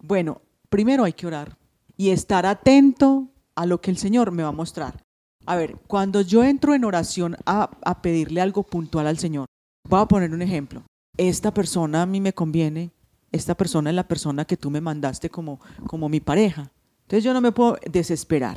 Bueno, 0.00 0.40
primero 0.70 1.04
hay 1.04 1.12
que 1.12 1.26
orar 1.26 1.58
y 1.98 2.08
estar 2.08 2.46
atento 2.46 3.28
a 3.54 3.66
lo 3.66 3.82
que 3.82 3.90
el 3.90 3.98
Señor 3.98 4.30
me 4.30 4.44
va 4.44 4.48
a 4.48 4.52
mostrar. 4.52 5.02
A 5.44 5.56
ver, 5.56 5.76
cuando 5.86 6.22
yo 6.22 6.42
entro 6.42 6.74
en 6.74 6.86
oración 6.86 7.36
a, 7.44 7.68
a 7.84 8.00
pedirle 8.00 8.40
algo 8.40 8.62
puntual 8.62 9.06
al 9.06 9.18
Señor, 9.18 9.44
voy 9.88 10.00
a 10.00 10.06
poner 10.06 10.32
un 10.32 10.42
ejemplo. 10.42 10.82
Esta 11.16 11.52
persona 11.52 12.02
a 12.02 12.06
mí 12.06 12.20
me 12.20 12.32
conviene, 12.32 12.90
esta 13.32 13.56
persona 13.56 13.90
es 13.90 13.96
la 13.96 14.06
persona 14.06 14.44
que 14.44 14.56
tú 14.56 14.70
me 14.70 14.80
mandaste 14.80 15.30
como, 15.30 15.60
como 15.86 16.08
mi 16.08 16.20
pareja. 16.20 16.70
Entonces 17.02 17.24
yo 17.24 17.32
no 17.32 17.40
me 17.40 17.52
puedo 17.52 17.78
desesperar 17.90 18.56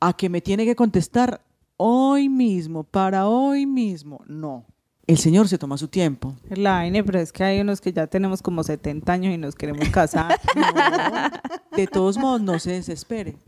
a 0.00 0.12
que 0.12 0.28
me 0.28 0.40
tiene 0.40 0.64
que 0.64 0.76
contestar 0.76 1.40
hoy 1.76 2.28
mismo, 2.28 2.84
para 2.84 3.28
hoy 3.28 3.66
mismo. 3.66 4.22
No. 4.26 4.66
El 5.06 5.16
Señor 5.16 5.48
se 5.48 5.56
toma 5.56 5.78
su 5.78 5.88
tiempo. 5.88 6.36
La 6.50 6.86
N, 6.86 7.02
pero 7.02 7.18
es 7.18 7.32
que 7.32 7.42
hay 7.42 7.60
unos 7.60 7.80
que 7.80 7.92
ya 7.94 8.06
tenemos 8.06 8.42
como 8.42 8.62
70 8.62 9.10
años 9.10 9.34
y 9.34 9.38
nos 9.38 9.54
queremos 9.54 9.88
casar. 9.88 10.38
de 11.76 11.86
todos 11.86 12.18
modos, 12.18 12.42
no 12.42 12.58
se 12.58 12.72
desespere. 12.72 13.38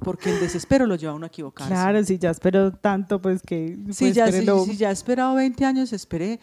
Porque 0.00 0.30
el 0.30 0.40
desespero 0.40 0.86
lo 0.86 0.94
lleva 0.96 1.12
a 1.12 1.16
uno 1.16 1.24
a 1.24 1.28
equivocarse. 1.28 1.72
Claro, 1.72 2.04
si 2.04 2.18
ya 2.18 2.30
espero 2.30 2.70
tanto, 2.70 3.22
pues 3.22 3.40
que... 3.40 3.78
Si, 3.92 4.12
ya, 4.12 4.30
si, 4.30 4.76
ya 4.76 4.90
he 4.90 4.92
esperado 4.92 5.36
20 5.36 5.64
años, 5.64 5.94
esperé, 5.94 6.38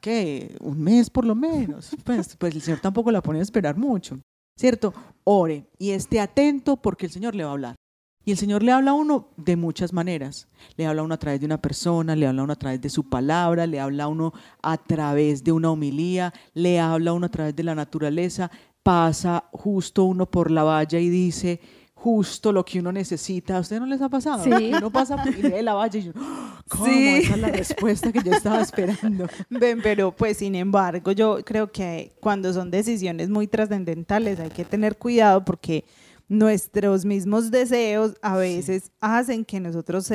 ¿qué? 0.00 0.56
Un 0.60 0.80
mes 0.80 1.10
por 1.10 1.24
lo 1.24 1.34
menos. 1.34 1.90
Pues, 2.04 2.36
pues 2.36 2.54
el 2.54 2.62
Señor 2.62 2.80
tampoco 2.80 3.10
la 3.10 3.22
pone 3.22 3.40
a 3.40 3.42
esperar 3.42 3.76
mucho. 3.76 4.18
¿Cierto? 4.58 4.94
Ore 5.24 5.66
y 5.78 5.90
esté 5.90 6.20
atento 6.20 6.76
porque 6.76 7.06
el 7.06 7.12
Señor 7.12 7.34
le 7.34 7.44
va 7.44 7.50
a 7.50 7.52
hablar. 7.52 7.76
Y 8.24 8.32
el 8.32 8.38
Señor 8.38 8.64
le 8.64 8.72
habla 8.72 8.90
a 8.90 8.94
uno 8.94 9.28
de 9.36 9.54
muchas 9.54 9.92
maneras. 9.92 10.48
Le 10.76 10.86
habla 10.86 11.02
a 11.02 11.04
uno 11.04 11.14
a 11.14 11.18
través 11.18 11.38
de 11.38 11.46
una 11.46 11.62
persona, 11.62 12.16
le 12.16 12.26
habla 12.26 12.40
a 12.40 12.44
uno 12.44 12.52
a 12.54 12.58
través 12.58 12.80
de 12.80 12.90
su 12.90 13.08
palabra, 13.08 13.68
le 13.68 13.78
habla 13.78 14.04
a 14.04 14.08
uno 14.08 14.32
a 14.62 14.76
través 14.78 15.44
de 15.44 15.52
una 15.52 15.70
homilía, 15.70 16.34
le 16.52 16.80
habla 16.80 17.12
a 17.12 17.14
uno 17.14 17.26
a 17.26 17.30
través 17.30 17.54
de 17.54 17.62
la 17.62 17.76
naturaleza. 17.76 18.50
Pasa 18.82 19.44
justo 19.52 20.04
uno 20.04 20.26
por 20.28 20.50
la 20.50 20.64
valla 20.64 20.98
y 20.98 21.08
dice 21.08 21.60
justo 22.06 22.52
lo 22.52 22.64
que 22.64 22.78
uno 22.78 22.92
necesita. 22.92 23.56
¿A 23.56 23.60
usted 23.60 23.80
no 23.80 23.86
les 23.86 24.00
ha 24.00 24.08
pasado? 24.08 24.44
Sí. 24.44 24.70
Uno 24.72 24.92
pasa 24.92 25.24
y 25.26 25.42
lee 25.42 25.60
la 25.60 25.74
valla 25.74 25.98
y 25.98 26.04
yo. 26.04 26.12
¿cómo? 26.68 26.86
Esa 26.86 27.34
es 27.34 27.40
la 27.40 27.48
respuesta 27.48 28.12
que 28.12 28.22
yo 28.22 28.30
estaba 28.30 28.60
esperando. 28.60 29.26
Ven, 29.50 29.80
pero 29.82 30.12
pues 30.12 30.36
sin 30.36 30.54
embargo, 30.54 31.10
yo 31.10 31.44
creo 31.44 31.72
que 31.72 32.12
cuando 32.20 32.52
son 32.52 32.70
decisiones 32.70 33.28
muy 33.28 33.48
trascendentales 33.48 34.38
hay 34.38 34.50
que 34.50 34.64
tener 34.64 34.98
cuidado 34.98 35.44
porque 35.44 35.84
nuestros 36.28 37.04
mismos 37.04 37.50
deseos 37.50 38.14
a 38.22 38.36
veces 38.36 38.92
hacen 39.00 39.44
que 39.44 39.58
nosotros 39.58 40.06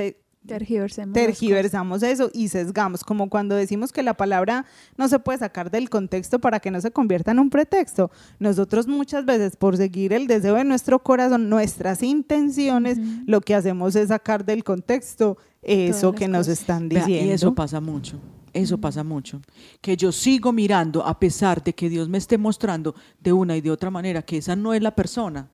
tergiversamos 0.46 2.04
eso 2.04 2.30
y 2.34 2.48
sesgamos, 2.48 3.04
como 3.04 3.30
cuando 3.30 3.56
decimos 3.56 3.92
que 3.92 4.04
la 4.04 4.16
palabra 4.16 4.66
no 4.98 5.08
se 5.08 5.20
puede 5.20 5.40
sacar 5.40 5.72
del 5.72 5.90
contexto 5.90 6.40
para 6.40 6.60
que 6.60 6.72
no 6.72 6.82
se 6.82 6.92
convierta 6.92 7.32
en 7.32 7.40
un 7.40 7.50
pretexto. 7.50 8.12
Nosotros 8.40 8.88
muchas 8.88 9.26
veces 9.26 9.56
por 9.56 9.78
seguir 9.78 10.14
el 10.14 10.28
deseo 10.28 10.56
de 10.56 10.64
nuestro 10.64 11.00
corazón, 11.00 11.50
nuestras 11.50 12.04
intenciones, 12.04 12.98
lo 13.26 13.42
que 13.42 13.56
hacemos 13.56 13.96
es 13.96 14.10
sacar 14.10 14.46
del 14.46 14.64
contexto 14.64 15.38
eso 15.62 16.14
que 16.14 16.28
nos 16.28 16.48
están 16.48 16.90
diciendo. 16.90 17.28
y 17.28 17.32
eso 17.32 17.54
pasa 17.54 17.80
mucho. 17.80 18.20
Eso 18.54 18.78
pasa 18.80 19.04
mucho. 19.04 19.42
Que 19.80 19.96
yo 19.96 20.12
sigo 20.12 20.52
mirando 20.52 21.06
a 21.06 21.18
pesar 21.20 21.64
de 21.64 21.74
que 21.74 21.88
Dios 21.88 22.10
me 22.10 22.18
esté 22.18 22.38
mostrando 22.38 22.96
de 23.20 23.32
una 23.32 23.56
y 23.56 23.62
de 23.62 23.72
otra 23.72 23.90
manera 23.90 24.24
que 24.24 24.38
esa 24.38 24.58
no 24.58 24.74
es 24.74 24.82
la 24.82 24.94
persona 24.94 25.52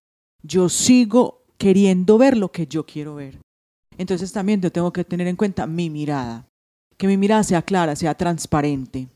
yo 0.48 0.70
sigo 0.70 1.46
queriendo 1.58 2.17
ver 2.17 2.38
lo 2.38 2.51
que 2.51 2.67
yo 2.67 2.86
quiero 2.86 3.15
ver. 3.15 3.39
Entonces 3.98 4.32
también 4.32 4.62
yo 4.62 4.72
tengo 4.72 4.92
que 4.94 5.04
tener 5.04 5.27
en 5.27 5.36
cuenta 5.36 5.68
mi 5.68 5.89
mirada, 5.89 6.48
que 6.98 7.08
mi 7.08 7.18
mirada 7.18 7.44
sea 7.44 7.62
clara, 7.62 7.96
sea 7.96 8.16
transparente 8.16 9.10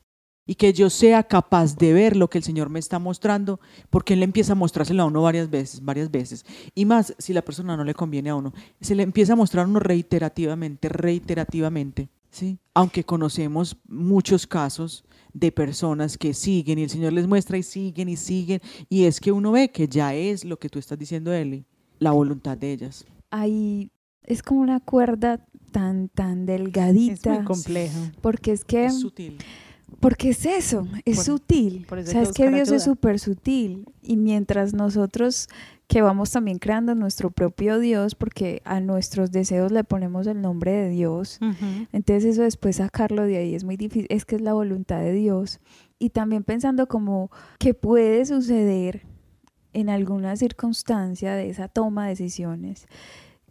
y 0.45 0.55
que 0.55 0.73
yo 0.73 0.89
sea 0.89 1.23
capaz 1.23 1.77
de 1.77 1.93
ver 1.93 2.15
lo 2.15 2.29
que 2.29 2.37
el 2.37 2.43
Señor 2.43 2.69
me 2.69 2.79
está 2.79 2.99
mostrando, 2.99 3.59
porque 3.89 4.13
Él 4.13 4.23
empieza 4.23 4.53
a 4.53 4.55
mostrárselo 4.55 5.03
a 5.03 5.05
uno 5.05 5.21
varias 5.21 5.49
veces, 5.49 5.83
varias 5.83 6.09
veces. 6.09 6.45
Y 6.73 6.85
más 6.85 7.13
si 7.19 7.31
la 7.31 7.43
persona 7.43 7.77
no 7.77 7.83
le 7.83 7.93
conviene 7.93 8.31
a 8.31 8.35
uno, 8.35 8.53
se 8.81 8.95
le 8.95 9.03
empieza 9.03 9.33
a 9.33 9.37
mostrar 9.37 9.65
a 9.65 9.69
uno 9.69 9.79
reiterativamente, 9.79 10.89
reiterativamente. 10.89 12.09
¿sí? 12.31 12.57
Aunque 12.73 13.03
conocemos 13.03 13.77
muchos 13.87 14.47
casos 14.47 15.05
de 15.33 15.51
personas 15.51 16.17
que 16.17 16.33
siguen 16.33 16.79
y 16.79 16.83
el 16.83 16.89
Señor 16.89 17.13
les 17.13 17.27
muestra 17.27 17.57
y 17.57 17.63
siguen 17.63 18.09
y 18.09 18.17
siguen 18.17 18.61
y 18.89 19.05
es 19.05 19.21
que 19.21 19.31
uno 19.31 19.51
ve 19.51 19.71
que 19.71 19.87
ya 19.87 20.13
es 20.13 20.43
lo 20.43 20.57
que 20.59 20.69
tú 20.69 20.79
estás 20.79 20.97
diciendo, 20.97 21.31
Eli, 21.31 21.65
la 21.99 22.11
voluntad 22.11 22.57
de 22.57 22.73
ellas. 22.73 23.05
Ahí 23.29 23.91
es 24.23 24.43
como 24.43 24.61
una 24.61 24.79
cuerda 24.79 25.45
tan, 25.71 26.09
tan 26.09 26.45
delgadita. 26.45 27.31
Es 27.31 27.37
muy 27.39 27.45
complejo. 27.45 27.99
Porque 28.21 28.51
es 28.51 28.65
que... 28.65 28.85
Es 28.85 28.99
sutil. 28.99 29.37
Porque 29.99 30.29
es 30.29 30.45
eso, 30.45 30.87
es 31.05 31.23
sutil. 31.23 31.85
o 31.89 32.01
sea, 32.03 32.21
es 32.21 32.31
que 32.31 32.49
Dios 32.49 32.71
es 32.71 32.83
súper 32.83 33.19
sutil. 33.19 33.85
Y 34.01 34.15
mientras 34.17 34.73
nosotros 34.73 35.47
que 35.91 36.01
vamos 36.01 36.31
también 36.31 36.57
creando 36.57 36.95
nuestro 36.95 37.31
propio 37.31 37.77
Dios, 37.77 38.15
porque 38.15 38.61
a 38.63 38.79
nuestros 38.79 39.33
deseos 39.33 39.73
le 39.73 39.83
ponemos 39.83 40.25
el 40.25 40.41
nombre 40.41 40.71
de 40.71 40.89
Dios. 40.89 41.37
Entonces 41.91 42.23
eso 42.23 42.43
después 42.43 42.77
sacarlo 42.77 43.23
de 43.23 43.35
ahí 43.35 43.55
es 43.55 43.65
muy 43.65 43.75
difícil, 43.75 44.07
es 44.09 44.23
que 44.23 44.37
es 44.37 44.41
la 44.41 44.53
voluntad 44.53 45.01
de 45.01 45.11
Dios. 45.11 45.59
Y 45.99 46.11
también 46.11 46.45
pensando 46.45 46.87
como 46.87 47.29
que 47.59 47.73
puede 47.73 48.25
suceder 48.25 49.05
en 49.73 49.89
alguna 49.89 50.37
circunstancia 50.37 51.33
de 51.35 51.49
esa 51.49 51.67
toma 51.67 52.05
de 52.05 52.11
decisiones, 52.11 52.87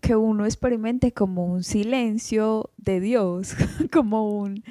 que 0.01 0.17
uno 0.17 0.45
experimente 0.45 1.13
como 1.13 1.47
un 1.47 1.63
silencio 1.63 2.71
de 2.77 3.01
Dios, 3.01 3.55
como 3.93 4.39
un, 4.39 4.65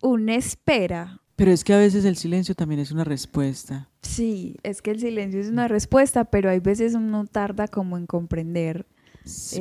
una 0.00 0.34
espera, 0.34 1.20
pero 1.36 1.52
es 1.52 1.64
que 1.64 1.74
a 1.74 1.78
veces 1.78 2.06
el 2.06 2.16
silencio 2.16 2.54
también 2.54 2.80
es 2.80 2.90
una 2.90 3.04
respuesta. 3.04 3.90
Sí, 4.00 4.56
es 4.62 4.80
que 4.80 4.90
el 4.90 5.00
silencio 5.00 5.38
es 5.38 5.48
una 5.48 5.68
respuesta, 5.68 6.24
pero 6.24 6.48
hay 6.48 6.60
veces 6.60 6.94
uno 6.94 7.26
tarda 7.26 7.68
como 7.68 7.98
en 7.98 8.06
comprender. 8.06 8.86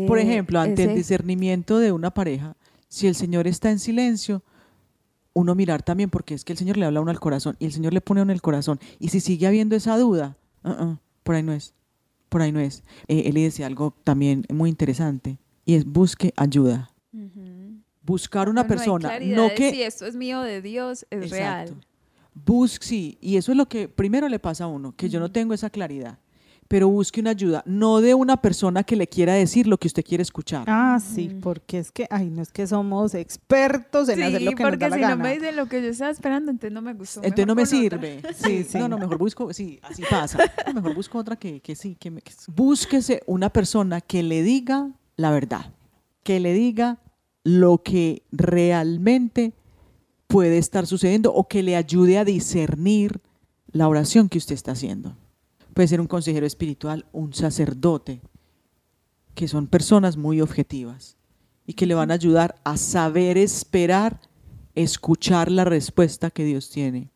Por 0.07 0.17
eh, 0.17 0.21
ejemplo, 0.21 0.59
ante 0.59 0.85
el 0.85 0.95
discernimiento 0.95 1.77
de 1.79 1.91
una 1.91 2.13
pareja, 2.13 2.55
si 2.87 3.07
el 3.07 3.15
Señor 3.15 3.45
está 3.45 3.71
en 3.71 3.79
silencio, 3.79 4.41
uno 5.33 5.53
mirar 5.53 5.83
también, 5.83 6.09
porque 6.09 6.33
es 6.33 6.45
que 6.45 6.53
el 6.53 6.57
Señor 6.57 6.77
le 6.77 6.85
habla 6.85 6.99
a 6.99 7.01
uno 7.01 7.11
al 7.11 7.19
corazón 7.19 7.57
y 7.59 7.65
el 7.65 7.73
Señor 7.73 7.93
le 7.93 7.99
pone 7.99 8.21
a 8.21 8.23
uno 8.23 8.31
el 8.31 8.41
corazón. 8.41 8.79
Y 8.99 9.09
si 9.09 9.19
sigue 9.19 9.45
habiendo 9.45 9.75
esa 9.75 9.97
duda, 9.97 10.37
uh-uh, 10.63 10.97
por 11.23 11.35
ahí 11.35 11.43
no 11.43 11.51
es, 11.51 11.73
por 12.35 12.41
ahí 12.41 12.51
no 12.51 12.59
es. 12.59 12.83
Eh, 13.07 13.23
él 13.27 13.35
decía 13.35 13.65
algo 13.65 13.95
también 14.03 14.43
muy 14.53 14.69
interesante 14.69 15.39
y 15.63 15.75
es 15.75 15.85
busque 15.85 16.33
ayuda 16.35 16.93
buscar 18.01 18.49
una 18.49 18.67
persona, 18.67 19.17
no, 19.21 19.47
que 19.55 19.71
si 19.71 19.83
esto 19.83 20.05
es 20.05 20.17
mío 20.17 20.41
de 20.41 20.61
Dios 20.61 21.05
es 21.09 21.29
real. 21.29 21.81
Busque, 22.33 22.85
sí, 22.85 23.17
y 23.21 23.37
eso 23.37 23.53
es 23.53 23.57
lo 23.57 23.69
que 23.69 23.87
primero 23.87 24.27
le 24.27 24.37
pasa 24.37 24.65
a 24.65 24.67
uno, 24.67 24.93
que 24.97 25.07
yo 25.07 25.21
no 25.21 25.31
tengo 25.31 25.53
esa 25.53 25.69
claridad. 25.69 26.19
Pero 26.67 26.89
busque 26.89 27.21
una 27.21 27.29
ayuda, 27.29 27.63
no 27.67 28.01
de 28.01 28.15
una 28.15 28.37
persona 28.37 28.83
que 28.83 28.95
le 28.95 29.07
quiera 29.07 29.33
decir 29.33 29.67
lo 29.67 29.77
que 29.77 29.87
usted 29.87 30.03
quiere 30.03 30.23
escuchar. 30.23 30.63
Ah, 30.67 30.99
sí, 30.99 31.29
porque 31.41 31.77
es 31.77 31.91
que, 31.91 32.07
ay, 32.09 32.31
no 32.31 32.41
es 32.41 32.51
que 32.51 32.65
somos 32.65 33.13
expertos 33.13 34.09
en 34.09 34.23
hacer 34.23 34.41
lo 34.41 34.51
que 34.53 34.63
nos 34.63 34.79
da 34.79 34.89
la 34.89 34.95
si 34.95 35.01
no 35.03 35.17
me 35.17 35.33
dice 35.33 35.51
lo 35.51 35.67
que 35.67 35.81
yo 35.83 35.89
estaba 35.89 36.09
esperando, 36.09 36.49
entonces 36.49 36.73
no 36.73 36.81
me 36.81 36.93
gustó. 36.93 37.21
Entonces 37.21 37.45
no 37.45 37.55
me 37.55 37.65
sirve. 37.65 38.21
Sí, 38.35 38.63
sí. 38.63 38.77
No, 38.79 38.87
no, 38.87 38.97
mejor 38.97 39.17
busco, 39.17 39.53
sí, 39.53 39.79
así 39.83 40.03
pasa. 40.09 40.39
mejor 40.73 40.95
busco 40.95 41.19
otra 41.19 41.35
que, 41.35 41.61
que 41.61 41.75
sí, 41.75 41.95
que, 41.95 42.09
me, 42.11 42.21
que 42.21 42.33
búsquese 42.47 43.21
una 43.27 43.49
persona 43.49 44.01
que 44.01 44.23
le 44.23 44.41
diga 44.41 44.89
la 45.17 45.31
verdad, 45.31 45.73
que 46.23 46.39
le 46.39 46.53
diga 46.53 46.99
lo 47.43 47.83
que 47.83 48.23
realmente 48.31 49.53
puede 50.27 50.57
estar 50.57 50.87
sucediendo 50.87 51.33
o 51.33 51.47
que 51.47 51.63
le 51.63 51.75
ayude 51.75 52.17
a 52.17 52.25
discernir 52.25 53.21
la 53.71 53.87
oración 53.87 54.29
que 54.29 54.37
usted 54.37 54.55
está 54.55 54.71
haciendo. 54.71 55.15
Puede 55.75 55.89
ser 55.89 55.99
un 55.99 56.07
consejero 56.07 56.45
espiritual, 56.45 57.05
un 57.11 57.33
sacerdote, 57.33 58.21
que 59.33 59.49
son 59.49 59.67
personas 59.67 60.15
muy 60.15 60.39
objetivas 60.39 61.17
y 61.67 61.73
que 61.73 61.85
le 61.85 61.93
van 61.93 62.11
a 62.11 62.13
ayudar 62.13 62.55
a 62.63 62.77
saber 62.77 63.37
esperar, 63.37 64.21
escuchar 64.73 65.51
la 65.51 65.65
respuesta 65.65 66.31
que 66.31 66.45
Dios 66.45 66.69
tiene 66.69 67.11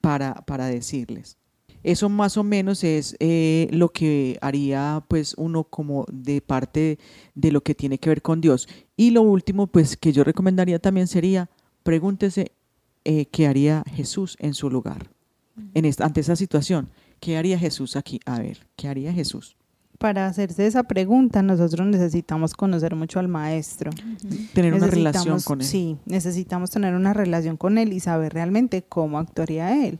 para, 0.00 0.34
para 0.46 0.66
decirles. 0.66 1.38
Eso 1.84 2.08
más 2.08 2.36
o 2.36 2.42
menos 2.42 2.82
es 2.82 3.14
eh, 3.20 3.68
lo 3.70 3.90
que 3.90 4.36
haría 4.40 5.04
pues 5.06 5.34
uno 5.38 5.62
como 5.62 6.06
de 6.10 6.40
parte 6.40 6.98
de 7.36 7.52
lo 7.52 7.60
que 7.60 7.76
tiene 7.76 7.98
que 7.98 8.08
ver 8.08 8.20
con 8.20 8.40
Dios. 8.40 8.68
Y 8.96 9.12
lo 9.12 9.22
último 9.22 9.68
pues 9.68 9.96
que 9.96 10.12
yo 10.12 10.24
recomendaría 10.24 10.80
también 10.80 11.06
sería 11.06 11.48
pregúntese 11.84 12.50
eh, 13.04 13.26
qué 13.26 13.46
haría 13.46 13.84
Jesús 13.94 14.36
en 14.40 14.54
su 14.54 14.68
lugar, 14.70 15.12
en 15.74 15.84
esta, 15.84 16.04
ante 16.04 16.20
esa 16.20 16.34
situación. 16.34 16.88
¿Qué 17.20 17.36
haría 17.36 17.58
Jesús 17.58 17.96
aquí? 17.96 18.20
A 18.26 18.38
ver, 18.38 18.66
¿qué 18.76 18.88
haría 18.88 19.12
Jesús? 19.12 19.56
Para 19.98 20.26
hacerse 20.26 20.66
esa 20.66 20.84
pregunta, 20.84 21.42
nosotros 21.42 21.86
necesitamos 21.88 22.54
conocer 22.54 22.94
mucho 22.94 23.18
al 23.18 23.26
maestro. 23.26 23.90
Tener 24.52 24.74
una 24.74 24.86
relación 24.86 25.40
con 25.40 25.60
él. 25.60 25.66
Sí, 25.66 25.96
necesitamos 26.06 26.70
tener 26.70 26.94
una 26.94 27.14
relación 27.14 27.56
con 27.56 27.78
él 27.78 27.92
y 27.92 27.98
saber 27.98 28.32
realmente 28.32 28.82
cómo 28.82 29.18
actuaría 29.18 29.86
él. 29.86 29.98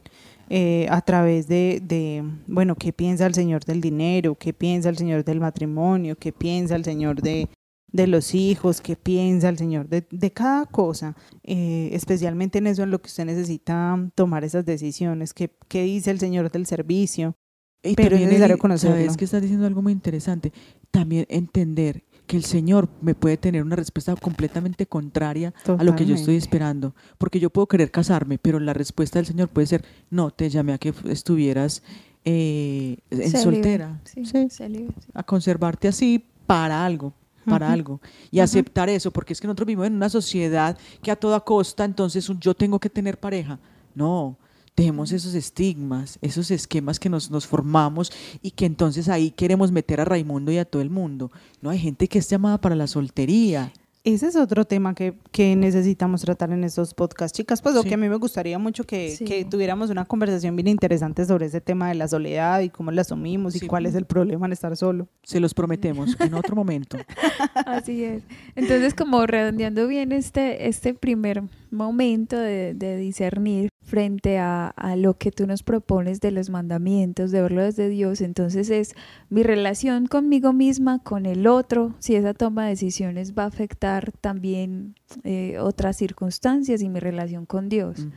Eh, 0.49 0.87
a 0.89 1.01
través 1.01 1.47
de, 1.47 1.81
de, 1.85 2.23
bueno, 2.47 2.75
qué 2.75 2.93
piensa 2.93 3.25
el 3.27 3.35
Señor 3.35 3.65
del 3.65 3.81
dinero, 3.81 4.35
qué 4.35 4.53
piensa 4.53 4.89
el 4.89 4.97
Señor 4.97 5.23
del 5.23 5.41
matrimonio, 5.41 6.15
qué 6.17 6.31
piensa 6.31 6.75
el 6.75 6.85
Señor 6.85 7.21
de, 7.21 7.49
de 7.91 8.07
los 8.07 8.35
hijos, 8.35 8.81
qué 8.81 8.95
piensa 8.95 9.49
el 9.49 9.57
Señor 9.57 9.87
de, 9.89 10.05
de 10.09 10.31
cada 10.31 10.65
cosa, 10.65 11.15
eh, 11.43 11.89
especialmente 11.93 12.59
en 12.59 12.67
eso 12.67 12.83
en 12.83 12.91
lo 12.91 13.01
que 13.01 13.07
usted 13.07 13.25
necesita 13.25 13.97
tomar 14.15 14.43
esas 14.43 14.65
decisiones, 14.65 15.33
qué, 15.33 15.51
qué 15.67 15.83
dice 15.83 16.11
el 16.11 16.19
Señor 16.19 16.51
del 16.51 16.65
servicio. 16.65 17.35
Y 17.81 17.95
Pero 17.95 18.17
es 18.17 18.23
necesario 18.25 18.57
conocerlo. 18.57 18.97
Sabes 18.97 19.15
que 19.15 19.23
estás 19.25 19.41
diciendo 19.41 19.65
algo 19.65 19.81
muy 19.81 19.93
interesante. 19.93 20.51
También 20.91 21.25
entender 21.29 22.03
que 22.27 22.35
el 22.35 22.43
Señor 22.43 22.89
me 23.01 23.15
puede 23.15 23.37
tener 23.37 23.63
una 23.63 23.77
respuesta 23.77 24.13
completamente 24.17 24.85
contraria 24.85 25.53
a 25.65 25.83
lo 25.83 25.95
que 25.95 26.05
yo 26.05 26.13
estoy 26.13 26.35
esperando. 26.35 26.93
Porque 27.17 27.39
yo 27.39 27.49
puedo 27.49 27.67
querer 27.67 27.89
casarme, 27.89 28.37
pero 28.37 28.59
la 28.59 28.73
respuesta 28.73 29.17
del 29.17 29.25
Señor 29.25 29.47
puede 29.47 29.65
ser, 29.67 29.85
no, 30.09 30.29
te 30.29 30.49
llamé 30.49 30.73
a 30.73 30.77
que 30.77 30.93
estuvieras 31.05 31.81
eh, 32.25 32.97
en 33.11 33.31
soltera, 33.31 34.01
Sí, 34.03 34.25
Sí. 34.25 34.49
célibe, 34.49 34.89
sí. 34.99 35.11
a 35.13 35.23
conservarte 35.23 35.87
así 35.87 36.25
para 36.45 36.85
algo 36.85 37.13
para 37.49 37.71
algo 37.71 37.99
y 38.31 38.39
aceptar 38.39 38.89
eso, 38.89 39.11
porque 39.11 39.33
es 39.33 39.41
que 39.41 39.47
nosotros 39.47 39.67
vivimos 39.67 39.87
en 39.87 39.95
una 39.95 40.09
sociedad 40.09 40.77
que 41.01 41.11
a 41.11 41.15
toda 41.15 41.39
costa, 41.39 41.83
entonces 41.83 42.29
un 42.29 42.39
yo 42.39 42.53
tengo 42.53 42.79
que 42.79 42.89
tener 42.89 43.19
pareja. 43.19 43.59
No, 43.95 44.37
dejemos 44.75 45.11
esos 45.11 45.33
estigmas, 45.33 46.17
esos 46.21 46.51
esquemas 46.51 46.99
que 46.99 47.09
nos, 47.09 47.29
nos 47.29 47.45
formamos 47.45 48.11
y 48.41 48.51
que 48.51 48.65
entonces 48.65 49.09
ahí 49.09 49.31
queremos 49.31 49.71
meter 49.71 49.99
a 49.99 50.05
Raimundo 50.05 50.51
y 50.51 50.57
a 50.57 50.65
todo 50.65 50.81
el 50.81 50.89
mundo. 50.89 51.31
No, 51.61 51.69
hay 51.69 51.79
gente 51.79 52.07
que 52.07 52.19
es 52.19 52.29
llamada 52.29 52.59
para 52.61 52.75
la 52.75 52.87
soltería. 52.87 53.73
Ese 54.05 54.27
es 54.27 54.35
otro 54.37 54.63
tema 54.65 54.95
que, 54.95 55.13
que 55.31 55.55
necesitamos 55.57 56.21
tratar 56.21 56.51
en 56.51 56.63
estos 56.63 56.93
podcasts, 56.93 57.35
chicas. 57.35 57.61
Pues 57.61 57.75
lo 57.75 57.81
Sí. 57.83 57.89
que 57.89 57.95
a 57.95 57.97
mí 57.97 58.07
me 58.07 58.15
gustaría 58.15 58.57
mucho 58.57 58.85
que, 58.85 59.09
Sí. 59.11 59.25
que 59.25 59.43
tuviéramos 59.43 59.89
una 59.89 60.05
conversación 60.05 60.55
bien 60.55 60.69
interesante 60.69 61.25
sobre 61.25 61.47
ese 61.47 61.59
tema 61.59 61.89
de 61.89 61.95
la 61.95 62.07
soledad 62.07 62.61
y 62.61 62.69
cómo 62.69 62.91
la 62.91 63.01
asumimos 63.01 63.61
y 63.61 63.67
cuál 63.67 63.85
es 63.85 63.95
el 63.95 64.05
problema 64.05 64.45
en 64.45 64.53
estar 64.53 64.75
solo. 64.77 65.09
Se 65.23 65.41
los 65.41 65.53
prometemos 65.53 66.15
en 66.21 66.33
otro 66.33 66.55
momento. 66.55 66.97
Así 67.65 68.03
es. 68.05 68.23
Entonces, 68.55 68.93
como 68.93 69.25
redondeando 69.27 69.85
bien 69.87 70.13
este, 70.13 70.67
este 70.69 70.93
primer 70.93 71.43
momento 71.69 72.37
de, 72.37 72.73
de 72.73 72.95
discernir 72.97 73.69
frente 73.89 74.37
a, 74.37 74.67
a 74.67 74.95
lo 74.95 75.17
que 75.17 75.31
tú 75.31 75.47
nos 75.47 75.63
propones 75.63 76.21
de 76.21 76.31
los 76.31 76.49
mandamientos, 76.49 77.31
de 77.31 77.41
verlo 77.41 77.63
desde 77.63 77.89
Dios, 77.89 78.21
entonces 78.21 78.69
es 78.69 78.93
mi 79.29 79.43
relación 79.43 80.05
conmigo 80.05 80.53
misma, 80.53 80.99
con 80.99 81.25
el 81.25 81.47
otro, 81.47 81.95
si 81.99 82.15
esa 82.15 82.33
toma 82.33 82.65
de 82.65 82.69
decisiones 82.69 83.33
va 83.37 83.43
a 83.43 83.47
afectar 83.47 84.11
también 84.21 84.95
eh, 85.23 85.57
otras 85.59 85.97
circunstancias 85.97 86.81
y 86.81 86.89
mi 86.89 86.99
relación 86.99 87.45
con 87.45 87.67
Dios, 87.67 88.07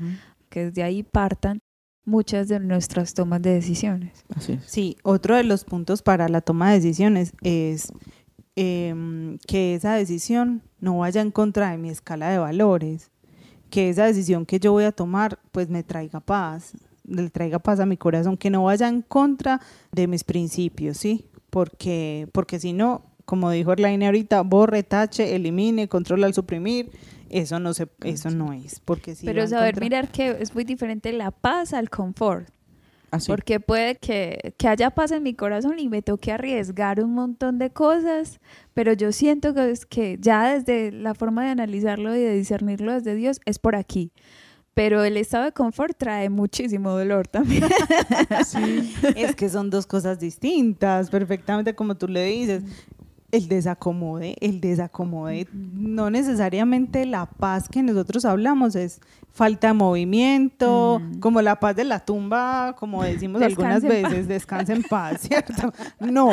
que 0.51 0.67
desde 0.67 0.83
ahí 0.83 1.03
partan 1.03 1.61
muchas 2.05 2.49
de 2.49 2.61
nuestras 2.61 3.15
tomas 3.15 3.41
de 3.43 3.55
decisiones. 3.55 4.25
Así 4.35 4.53
es. 4.55 4.65
Sí, 4.67 4.97
otro 5.03 5.37
de 5.37 5.45
los 5.45 5.65
puntos 5.65 6.03
para 6.03 6.29
la 6.29 6.41
toma 6.41 6.71
de 6.71 6.81
decisiones 6.81 7.33
es 7.43 7.93
em, 8.57 9.39
que 9.47 9.75
esa 9.75 9.95
decisión 9.95 10.63
no 10.81 10.99
vaya 10.99 11.23
en 11.23 11.31
contra 11.31 11.71
de 11.71 11.79
mi 11.79 11.91
escala 11.91 12.29
de 12.31 12.39
valores, 12.39 13.11
que 13.73 13.89
esa 13.89 14.05
decisión 14.05 14.45
que 14.45 14.61
yo 14.61 14.71
voy 14.73 14.85
a 14.85 14.93
tomar 14.93 15.39
pues 15.51 15.69
me 15.71 15.83
traiga 15.83 16.21
paz, 16.21 16.75
le 17.05 17.31
traiga 17.31 17.59
paz 17.59 17.81
a 17.81 17.87
mi 17.87 17.97
corazón, 17.97 18.37
que 18.37 18.51
no 18.51 18.65
vaya 18.65 18.87
en 18.87 19.01
contra 19.03 19.61
de 19.91 20.07
mis 20.07 20.23
principios, 20.25 20.99
¿sí? 20.99 21.27
Porque, 21.51 22.29
porque 22.33 22.61
si 22.61 22.73
no, 22.75 23.03
como 23.25 23.51
dijo 23.51 23.73
Erlaine 23.73 24.07
ahorita, 24.07 24.43
borre, 24.43 24.83
tache, 24.83 25.35
elimine, 25.35 25.89
controla 25.89 26.27
al 26.27 26.35
suprimir, 26.35 26.91
eso 27.31 27.59
no 27.61 27.73
se, 27.73 27.89
eso 28.05 28.31
no 28.31 28.53
es, 28.53 28.79
porque 28.81 29.15
si 29.15 29.25
Pero 29.25 29.47
saber 29.49 29.73
contra- 29.75 29.85
mirar 29.85 30.09
que 30.13 30.37
es 30.39 30.55
muy 30.55 30.65
diferente 30.65 31.11
la 31.13 31.31
paz 31.31 31.73
al 31.73 31.89
confort. 31.89 32.47
Así. 33.13 33.31
Porque 33.31 33.61
puede 33.61 33.97
que, 33.97 34.55
que 34.57 34.69
haya 34.69 34.91
paz 34.91 35.13
en 35.13 35.23
mi 35.23 35.35
corazón 35.35 35.79
y 35.79 35.91
me 35.91 36.01
toque 36.01 36.33
arriesgar 36.33 36.99
un 37.05 37.13
montón 37.13 37.59
de 37.59 37.71
cosas, 37.71 38.41
pero 38.73 38.95
yo 38.95 39.13
siento 39.13 39.53
que, 39.53 39.71
es 39.71 39.85
que 39.85 40.17
ya 40.19 40.55
desde 40.55 40.91
la 40.91 41.15
forma 41.15 41.45
de 41.45 41.51
analizarlo 41.51 42.17
y 42.17 42.21
de 42.21 42.33
discernirlo 42.35 42.95
desde 42.95 43.15
Dios 43.15 43.41
es 43.45 43.59
por 43.59 43.77
aquí. 43.77 44.13
Pero 44.75 45.05
el 45.05 45.19
estado 45.19 45.45
de 45.45 45.53
confort 45.53 45.95
trae 45.99 46.31
muchísimo 46.31 46.91
dolor 46.93 47.29
también. 47.29 47.65
Sí. 48.47 48.95
Es 49.17 49.37
que 49.37 49.51
son 49.51 49.69
dos 49.69 49.87
cosas 49.87 50.19
distintas, 50.19 51.11
perfectamente 51.11 51.75
como 51.75 51.97
tú 51.97 52.09
le 52.09 52.25
dices. 52.25 52.63
El 53.33 53.49
desacomode, 53.49 54.37
el 54.41 54.61
desacomode, 54.61 55.49
no 55.53 56.11
necesariamente 56.11 57.07
la 57.07 57.27
paz 57.27 57.67
que 57.69 57.83
nosotros 57.83 58.25
hablamos 58.27 58.77
es 58.77 59.01
falta 59.33 59.69
de 59.69 59.73
movimiento, 59.73 61.01
Mm. 61.01 61.19
como 61.19 61.41
la 61.41 61.59
paz 61.59 61.75
de 61.75 61.85
la 61.85 62.01
tumba, 62.05 62.77
como 62.79 63.03
decimos 63.03 63.41
Descanse 63.41 63.87
algunas 63.87 64.11
veces, 64.11 64.29
descansa 64.29 64.75
en 64.75 64.83
paz, 64.83 65.23
¿cierto? 65.23 65.73
No, 65.99 66.31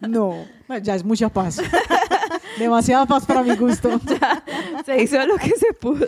no. 0.00 0.34
Ya 0.82 0.94
es 0.94 1.04
mucha 1.04 1.28
paz. 1.28 1.58
Demasiada 2.58 3.06
paz 3.06 3.26
para 3.26 3.42
mi 3.42 3.56
gusto. 3.56 4.00
Se 4.86 5.02
hizo 5.02 5.24
lo 5.26 5.36
que 5.36 5.50
se 5.50 5.72
pudo. 5.80 6.06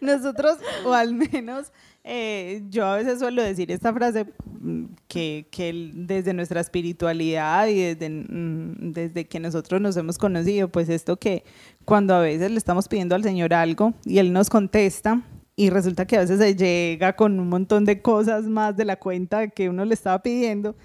Nosotros, 0.00 0.58
o 0.84 0.92
al 0.92 1.14
menos 1.14 1.72
eh, 2.08 2.62
yo 2.70 2.86
a 2.86 2.94
veces 2.94 3.18
suelo 3.18 3.42
decir 3.42 3.72
esta 3.72 3.92
frase 3.92 4.26
mm, 4.60 4.84
que, 5.08 5.92
desde 5.92 6.32
nuestra 6.34 6.60
espiritualidad 6.60 7.66
y 7.66 7.80
desde, 7.80 8.08
mm, 8.08 8.92
desde 8.92 9.26
que 9.26 9.40
nosotros 9.40 9.80
nos 9.80 9.96
hemos 9.96 10.16
conocido, 10.16 10.68
pues 10.68 10.88
esto 10.88 11.16
que 11.16 11.42
cuando 11.84 12.14
a 12.14 12.20
veces 12.20 12.52
le 12.52 12.58
estamos 12.58 12.86
pidiendo 12.86 13.16
al 13.16 13.24
Señor 13.24 13.52
algo 13.52 13.92
y 14.04 14.18
Él 14.18 14.32
nos 14.32 14.48
contesta 14.50 15.20
y 15.56 15.70
resulta 15.70 16.06
que 16.06 16.16
a 16.16 16.20
veces 16.20 16.38
se 16.38 16.54
llega 16.54 17.16
con 17.16 17.40
un 17.40 17.48
montón 17.48 17.84
de 17.84 18.00
cosas 18.00 18.44
más 18.44 18.76
de 18.76 18.84
la 18.84 18.96
cuenta 19.00 19.48
que 19.48 19.68
uno 19.68 19.84
le 19.84 19.94
estaba 19.94 20.22
pidiendo. 20.22 20.76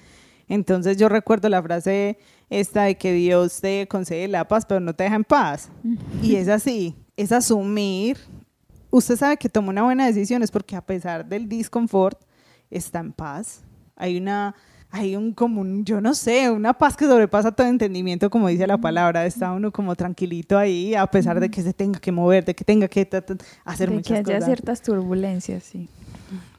Entonces 0.48 0.98
yo 0.98 1.08
recuerdo 1.08 1.50
la 1.50 1.62
frase 1.62 2.18
esta 2.50 2.86
de 2.86 2.98
que 2.98 3.14
Dios 3.14 3.62
te 3.62 3.88
concede 3.88 4.28
la 4.28 4.48
paz, 4.48 4.66
pero 4.66 4.80
no 4.80 4.96
te 4.96 5.04
deja 5.04 5.18
en 5.18 5.24
paz. 5.24 5.70
Y 6.24 6.36
es 6.36 6.48
así, 6.48 6.96
es 7.16 7.32
asumir. 7.32 8.18
Usted 8.91 9.15
sabe 9.15 9.38
que 9.38 9.49
toma 9.49 9.69
una 9.69 9.84
buena 9.84 10.06
decisión 10.06 10.43
es 10.43 10.51
porque 10.51 10.75
a 10.75 10.86
pesar 10.86 11.25
del 11.25 11.47
disconfort 11.47 12.19
está 12.69 12.99
en 12.99 13.13
paz. 13.13 13.63
Hay 13.95 14.17
una, 14.17 14.54
hay 14.89 15.15
un 15.15 15.34
como 15.34 15.62
un, 15.62 15.86
yo 15.86 16.01
no 16.01 16.13
sé, 16.13 16.51
una 16.51 16.73
paz 16.73 16.97
que 16.97 17.06
sobrepasa 17.06 17.54
todo 17.54 17.67
entendimiento, 17.67 18.30
como 18.30 18.49
dice 18.49 18.67
la 18.67 18.77
palabra. 18.77 19.25
Está 19.25 19.54
uno 19.54 19.71
como 19.71 19.95
tranquilito 19.95 20.58
ahí, 20.58 20.93
a 20.93 21.08
pesar 21.08 21.39
de 21.39 21.49
que 21.49 21.62
se 21.62 21.73
tenga 21.73 21.99
que 21.99 22.12
mover, 22.12 22.43
de 22.43 22.54
que 22.54 22.65
tenga 22.65 22.89
que 22.89 23.06
ta, 23.06 23.21
ta, 23.21 23.38
hacer 23.63 23.89
de 23.89 23.93
que 23.93 23.97
muchas 23.97 24.19
haya 24.19 24.23
cosas. 24.23 24.45
ciertas 24.45 24.82
turbulencias, 24.82 25.63
sí. 25.63 25.88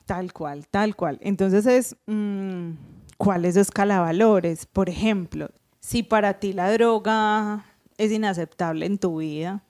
Tal 0.07 0.33
cual, 0.33 0.67
tal 0.69 0.97
cual. 0.97 1.19
Entonces 1.21 1.67
es, 1.67 1.97
mm, 2.07 2.71
¿cuál 3.19 3.45
es 3.45 3.55
su 3.55 3.61
escala 3.61 3.95
de 3.95 4.01
valores? 4.01 4.65
Por 4.65 4.89
ejemplo, 4.89 5.51
si 5.81 6.03
para 6.03 6.41
ti 6.41 6.55
la 6.55 6.73
droga 6.73 7.67
es 7.99 8.11
inaceptable 8.11 8.87
en 8.87 8.97
tu 8.97 9.19
vida, 9.19 9.63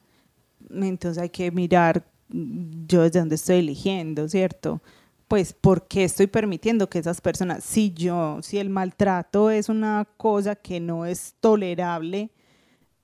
entonces 0.71 1.21
hay 1.21 1.31
que 1.31 1.51
mirar 1.51 2.05
yo 2.33 3.03
desde 3.03 3.21
dónde 3.21 3.35
estoy 3.37 3.57
eligiendo, 3.57 4.29
¿cierto? 4.29 4.81
Pues, 5.29 5.53
¿por 5.53 5.89
qué 5.89 6.05
estoy 6.05 6.27
permitiendo 6.27 6.91
que 6.91 6.99
esas 6.99 7.21
personas, 7.21 7.65
si 7.65 7.93
yo, 7.93 8.41
si 8.43 8.59
el 8.59 8.69
maltrato 8.69 9.51
es 9.51 9.69
una 9.69 10.07
cosa 10.17 10.57
que 10.57 10.81
no 10.81 11.07
es 11.07 11.35
tolerable 11.41 12.31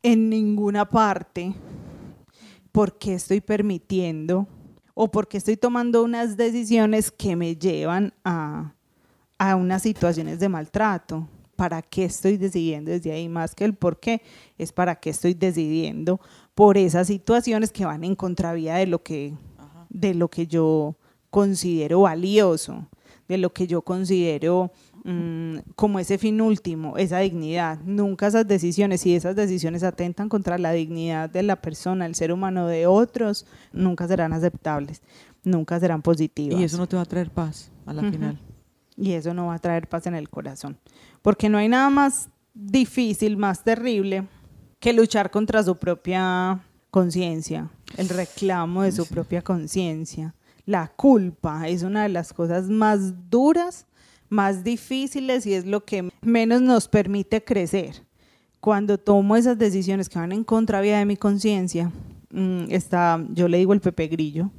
en 0.03 0.29
ninguna 0.29 0.89
parte, 0.89 1.55
¿por 2.73 2.99
qué 2.99 3.15
estoy 3.15 3.41
permitiendo 3.41 4.47
o 4.95 5.11
por 5.11 5.29
qué 5.29 5.39
estoy 5.39 5.57
tomando 5.57 6.03
unas 6.03 6.37
decisiones 6.37 7.11
que 7.11 7.35
me 7.35 7.57
llevan 7.57 8.13
a, 8.25 8.75
a 9.39 9.57
unas 9.57 9.83
situaciones 9.83 10.39
de 10.39 10.49
maltrato? 10.49 11.27
¿Para 11.57 11.83
qué 11.83 12.05
estoy 12.05 12.37
decidiendo 12.37 12.91
desde 12.91 13.11
ahí? 13.11 13.29
Más 13.29 13.55
que 13.55 13.65
el 13.65 13.75
por 13.75 13.99
qué, 13.99 14.23
es 14.59 14.71
para 14.71 14.97
qué 14.97 15.11
estoy 15.11 15.35
decidiendo 15.35 16.21
por 16.59 16.77
esas 16.77 17.07
situaciones 17.07 17.71
que 17.71 17.85
van 17.85 18.03
en 18.03 18.17
contravía 18.17 18.75
de 18.75 18.89
lo 18.89 19.01
que, 19.01 19.33
de 19.91 20.13
lo 20.13 20.27
que 20.27 20.49
yo 20.49 20.97
considero 21.31 22.01
valioso, 22.01 22.89
de 23.29 23.39
lo 23.39 23.53
que 23.53 23.69
yo 23.69 23.83
considero 23.83 24.73
mm, 25.05 25.59
como 25.77 26.01
ese 26.01 26.19
fin 26.19 26.41
último, 26.41 26.97
esa 26.97 27.21
dignidad. 27.21 27.79
Nunca 27.85 28.27
esas 28.27 28.49
decisiones, 28.49 29.03
si 29.03 29.15
esas 29.15 29.37
decisiones 29.37 29.85
atentan 29.85 30.29
contra 30.29 30.59
la 30.59 30.73
dignidad 30.73 31.31
de 31.31 31.45
la 31.45 31.63
persona, 31.63 32.07
el 32.07 32.17
ser 32.17 32.33
humano, 32.33 32.67
de 32.67 32.89
otros, 32.89 33.47
nunca 33.73 34.09
serán 34.09 34.33
aceptables, 34.33 35.01
nunca 35.45 35.79
serán 35.79 36.03
positivas. 36.03 36.59
Y 36.59 36.65
eso 36.65 36.77
no 36.77 36.89
te 36.89 36.97
va 36.97 37.03
a 37.03 37.07
traer 37.07 37.31
paz 37.31 37.71
a 37.87 37.95
la 37.95 38.03
final. 38.03 38.37
Y 38.97 39.13
eso 39.13 39.33
no 39.33 39.47
va 39.47 39.55
a 39.55 39.59
traer 39.61 39.89
paz 39.89 40.09
en 40.09 40.17
el 40.17 40.29
corazón. 40.29 40.77
Porque 41.23 41.49
no 41.49 41.57
hay 41.57 41.69
nada 41.69 41.89
más 41.89 42.31
difícil, 42.53 43.37
más 43.37 43.63
terrible, 43.63 44.27
que 44.81 44.93
luchar 44.93 45.31
contra 45.31 45.63
su 45.63 45.77
propia 45.77 46.61
conciencia, 46.91 47.71
el 47.97 48.09
reclamo 48.09 48.83
de 48.83 48.93
su 48.93 49.07
propia 49.07 49.43
conciencia. 49.43 50.35
La 50.67 50.89
culpa 50.89 51.69
es 51.69 51.83
una 51.83 52.03
de 52.03 52.09
las 52.11 52.33
cosas 52.33 52.69
más 52.69 53.31
duras, 53.31 53.87
más 54.29 54.63
difíciles 54.65 55.47
y 55.47 55.55
es 55.55 55.65
lo 55.65 55.85
que 55.85 56.11
menos 56.21 56.61
nos 56.61 56.89
permite 56.89 57.43
crecer. 57.43 58.03
Cuando 58.61 58.99
tomo 58.99 59.37
esas 59.37 59.57
decisiones 59.59 60.09
que 60.09 60.19
van 60.19 60.33
en 60.33 60.45
contravía 60.45 60.99
de 60.99 61.07
mi 61.07 61.17
conciencia, 61.17 61.91
mm, 62.31 62.65
está, 62.71 63.25
yo 63.31 63.49
le 63.49 63.59
digo 63.59 63.73
el 63.73 63.81
Pepe 63.81 64.09
Grillo, 64.09 64.51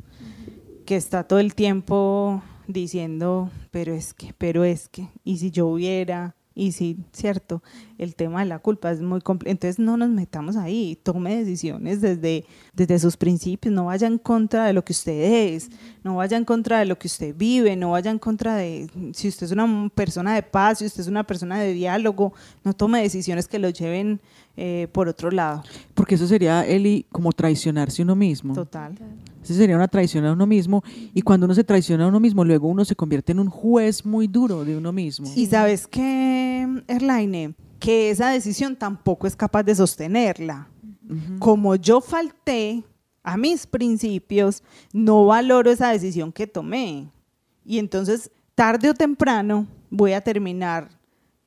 que 0.85 0.95
está 0.95 1.23
todo 1.23 1.39
el 1.39 1.53
tiempo 1.53 2.41
diciendo, 2.67 3.51
pero 3.71 3.93
es 3.93 4.13
que, 4.13 4.33
pero 4.37 4.63
es 4.63 4.89
que, 4.89 5.09
y 5.23 5.37
si 5.37 5.51
yo 5.51 5.67
hubiera, 5.67 6.35
y 6.59 6.73
si, 6.73 6.97
cierto, 7.13 7.63
el 7.97 8.15
tema 8.15 8.41
de 8.41 8.47
la 8.47 8.59
culpa 8.59 8.91
es 8.91 8.99
muy 9.01 9.21
complejo. 9.21 9.51
Entonces 9.51 9.79
no 9.79 9.95
nos 9.95 10.09
metamos 10.09 10.57
ahí, 10.57 10.99
tome 11.01 11.37
decisiones 11.37 12.01
desde, 12.01 12.45
desde 12.73 12.99
sus 12.99 13.15
principios, 13.15 13.73
no 13.73 13.85
vaya 13.85 14.07
en 14.07 14.17
contra 14.17 14.65
de 14.65 14.73
lo 14.73 14.83
que 14.83 14.91
usted 14.91 15.53
es, 15.53 15.69
no 16.03 16.17
vaya 16.17 16.35
en 16.35 16.43
contra 16.43 16.79
de 16.79 16.85
lo 16.85 16.99
que 16.99 17.07
usted 17.07 17.33
vive, 17.33 17.77
no 17.77 17.91
vaya 17.91 18.11
en 18.11 18.19
contra 18.19 18.57
de, 18.57 18.89
si 19.13 19.29
usted 19.29 19.45
es 19.45 19.53
una 19.53 19.89
persona 19.95 20.35
de 20.35 20.43
paz, 20.43 20.79
si 20.79 20.85
usted 20.85 21.01
es 21.01 21.07
una 21.07 21.23
persona 21.23 21.59
de 21.59 21.73
diálogo, 21.73 22.33
no 22.65 22.73
tome 22.73 23.01
decisiones 23.01 23.47
que 23.47 23.57
lo 23.57 23.69
lleven 23.69 24.19
eh, 24.57 24.87
por 24.91 25.07
otro 25.07 25.31
lado. 25.31 25.63
Porque 25.93 26.15
eso 26.15 26.27
sería, 26.27 26.65
Eli, 26.65 27.05
como 27.11 27.31
traicionarse 27.31 28.01
uno 28.01 28.15
mismo. 28.15 28.53
Total. 28.53 28.93
Eso 29.43 29.53
sería 29.53 29.75
una 29.75 29.87
traición 29.87 30.25
a 30.25 30.33
uno 30.33 30.45
mismo. 30.45 30.83
Y 31.13 31.21
cuando 31.21 31.45
uno 31.45 31.55
se 31.55 31.63
traiciona 31.63 32.05
a 32.05 32.07
uno 32.07 32.19
mismo, 32.19 32.43
luego 32.43 32.67
uno 32.67 32.83
se 32.83 32.95
convierte 32.95 33.31
en 33.31 33.39
un 33.39 33.49
juez 33.49 34.05
muy 34.05 34.27
duro 34.27 34.65
de 34.65 34.75
uno 34.75 34.91
mismo. 34.91 35.31
Y 35.35 35.45
sabes 35.45 35.87
que, 35.87 36.67
Erlaine, 36.87 37.55
que 37.79 38.09
esa 38.09 38.31
decisión 38.31 38.75
tampoco 38.75 39.27
es 39.27 39.35
capaz 39.35 39.63
de 39.63 39.75
sostenerla. 39.75 40.67
Como 41.39 41.75
yo 41.75 42.01
falté 42.01 42.83
a 43.23 43.35
mis 43.37 43.65
principios, 43.65 44.61
no 44.93 45.25
valoro 45.25 45.71
esa 45.71 45.89
decisión 45.89 46.31
que 46.31 46.45
tomé. 46.45 47.09
Y 47.65 47.79
entonces, 47.79 48.29
tarde 48.53 48.89
o 48.89 48.93
temprano, 48.93 49.65
voy 49.89 50.13
a 50.13 50.21
terminar 50.21 50.89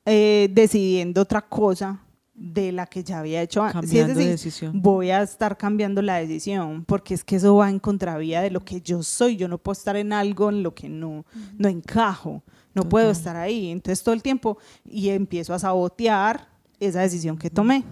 eh, 0.05 0.49
decidiendo 0.51 1.21
otra 1.21 1.41
cosa 1.41 2.01
de 2.35 2.71
la 2.71 2.87
que 2.87 3.03
ya 3.03 3.19
había 3.19 3.41
hecho 3.41 3.61
antes. 3.61 3.89
Sí, 3.89 3.97
es 3.99 4.07
Cambiando 4.07 4.19
de 4.19 4.29
decir, 4.31 4.51
decisión. 4.51 4.81
voy 4.81 5.11
a 5.11 5.21
estar 5.21 5.55
cambiando 5.57 6.01
la 6.01 6.15
decisión, 6.17 6.83
porque 6.85 7.13
es 7.13 7.23
que 7.23 7.35
eso 7.35 7.55
va 7.55 7.69
en 7.69 7.79
contravía 7.79 8.41
de 8.41 8.49
lo 8.49 8.61
que 8.65 8.81
yo 8.81 9.03
soy. 9.03 9.35
Yo 9.37 9.47
no 9.47 9.57
puedo 9.57 9.73
estar 9.73 9.95
en 9.95 10.13
algo 10.13 10.49
en 10.49 10.63
lo 10.63 10.73
que 10.73 10.89
no, 10.89 11.25
no 11.57 11.67
encajo, 11.69 12.43
no 12.73 12.89
puedo 12.89 13.11
estar 13.11 13.35
ahí. 13.35 13.69
Entonces 13.69 14.03
todo 14.03 14.15
el 14.15 14.23
tiempo 14.23 14.57
y 14.83 15.09
empiezo 15.09 15.53
a 15.53 15.59
sabotear 15.59 16.49
esa 16.79 17.01
decisión 17.01 17.37
que 17.37 17.49
tomé, 17.49 17.83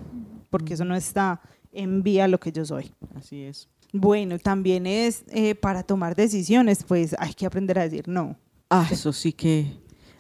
porque 0.50 0.74
eso 0.74 0.86
no 0.86 0.96
está 0.96 1.40
en 1.72 2.02
vía 2.04 2.28
lo 2.28 2.40
que 2.40 2.52
yo 2.52 2.66
soy. 2.66 2.92
Así 3.16 3.44
es. 3.44 3.70
Bueno, 3.94 4.40
también 4.40 4.88
es 4.88 5.24
eh, 5.28 5.54
para 5.54 5.84
tomar 5.84 6.16
decisiones, 6.16 6.84
pues 6.84 7.16
hay 7.20 7.34
que 7.34 7.46
aprender 7.46 7.78
a 7.78 7.84
decir 7.84 8.08
no. 8.08 8.38
Ah, 8.70 8.88
eso 8.90 9.12
sí 9.14 9.34
que 9.34 9.80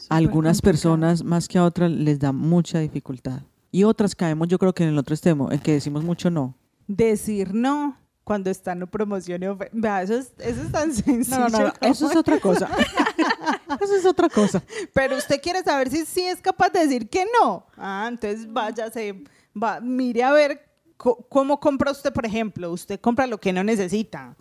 a 0.09 0.17
algunas 0.17 0.61
personas 0.61 1.23
más 1.23 1.47
que 1.47 1.57
a 1.57 1.63
otras 1.63 1.89
les 1.89 2.19
da 2.19 2.33
mucha 2.33 2.79
dificultad. 2.79 3.43
Y 3.71 3.83
otras 3.85 4.15
caemos, 4.15 4.47
yo 4.49 4.59
creo 4.59 4.73
que 4.73 4.83
en 4.83 4.89
el 4.89 4.97
otro 4.97 5.13
extremo, 5.15 5.51
en 5.51 5.59
que 5.59 5.73
decimos 5.73 6.03
mucho 6.03 6.29
no. 6.29 6.55
Decir 6.87 7.53
no 7.53 7.97
cuando 8.23 8.49
está 8.49 8.73
en 8.73 8.85
promoción 8.87 9.41
y 9.41 9.45
ofe- 9.47 9.69
Vea, 9.71 10.01
eso 10.03 10.15
es, 10.15 10.33
eso 10.39 10.61
es 10.61 10.71
tan 10.71 10.93
sencillo. 10.93 11.73
eso 11.81 12.09
es 12.09 12.15
otra 12.15 12.39
cosa. 12.39 12.69
eso 13.81 13.95
es 13.95 14.05
otra 14.05 14.29
cosa. 14.29 14.61
Pero 14.93 15.17
usted 15.17 15.41
quiere 15.41 15.63
saber 15.63 15.89
si 15.89 16.05
sí 16.05 16.21
es 16.21 16.39
capaz 16.41 16.69
de 16.69 16.79
decir 16.81 17.09
que 17.09 17.25
no. 17.41 17.65
Ah, 17.77 18.05
entonces 18.09 18.51
váyase, 18.51 19.23
va, 19.61 19.79
mire 19.79 20.23
a 20.23 20.31
ver 20.31 20.69
cómo 20.97 21.59
compra 21.59 21.91
usted, 21.91 22.13
por 22.13 22.25
ejemplo. 22.25 22.71
Usted 22.71 22.99
compra 22.99 23.25
lo 23.25 23.39
que 23.39 23.51
no 23.53 23.63
necesita. 23.63 24.35